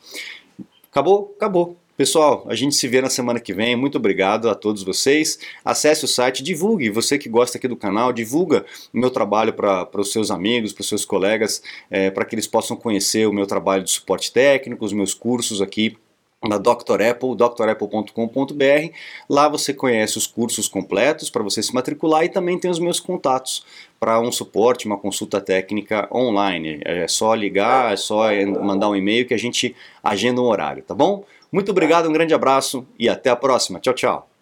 Acabou? 0.90 1.34
Acabou. 1.36 1.76
Pessoal, 1.98 2.46
a 2.48 2.54
gente 2.54 2.76
se 2.76 2.86
vê 2.86 3.00
na 3.00 3.10
semana 3.10 3.40
que 3.40 3.52
vem. 3.52 3.74
Muito 3.74 3.98
obrigado 3.98 4.48
a 4.48 4.54
todos 4.54 4.84
vocês. 4.84 5.36
Acesse 5.64 6.04
o 6.04 6.08
site, 6.08 6.44
divulgue. 6.44 6.90
Você 6.90 7.18
que 7.18 7.28
gosta 7.28 7.58
aqui 7.58 7.66
do 7.66 7.74
canal, 7.74 8.12
divulga 8.12 8.64
o 8.94 8.98
meu 8.98 9.10
trabalho 9.10 9.52
para 9.52 9.88
os 9.96 10.12
seus 10.12 10.30
amigos, 10.30 10.72
para 10.72 10.82
os 10.82 10.88
seus 10.88 11.04
colegas, 11.04 11.60
é, 11.90 12.08
para 12.08 12.24
que 12.24 12.36
eles 12.36 12.46
possam 12.46 12.76
conhecer 12.76 13.26
o 13.26 13.32
meu 13.32 13.48
trabalho 13.48 13.82
de 13.82 13.90
suporte 13.90 14.32
técnico, 14.32 14.84
os 14.84 14.92
meus 14.92 15.12
cursos 15.12 15.60
aqui 15.60 15.98
na 16.40 16.56
Dr. 16.56 17.02
Apple, 17.02 17.34
drapple.com.br. 17.34 18.92
Lá 19.28 19.48
você 19.48 19.74
conhece 19.74 20.18
os 20.18 20.26
cursos 20.28 20.68
completos 20.68 21.28
para 21.28 21.42
você 21.42 21.60
se 21.64 21.74
matricular 21.74 22.22
e 22.24 22.28
também 22.28 22.60
tem 22.60 22.70
os 22.70 22.78
meus 22.78 23.00
contatos 23.00 23.66
para 23.98 24.20
um 24.20 24.30
suporte, 24.30 24.86
uma 24.86 24.96
consulta 24.96 25.40
técnica 25.40 26.08
online. 26.14 26.80
É 26.84 27.08
só 27.08 27.34
ligar, 27.34 27.92
é 27.92 27.96
só 27.96 28.28
mandar 28.62 28.88
um 28.88 28.94
e-mail 28.94 29.26
que 29.26 29.34
a 29.34 29.38
gente 29.38 29.74
agenda 30.00 30.40
um 30.40 30.44
horário, 30.44 30.84
tá 30.84 30.94
bom? 30.94 31.24
Muito 31.50 31.70
obrigado, 31.70 32.08
um 32.08 32.12
grande 32.12 32.34
abraço 32.34 32.86
e 32.98 33.08
até 33.08 33.30
a 33.30 33.36
próxima. 33.36 33.80
Tchau, 33.80 33.94
tchau. 33.94 34.37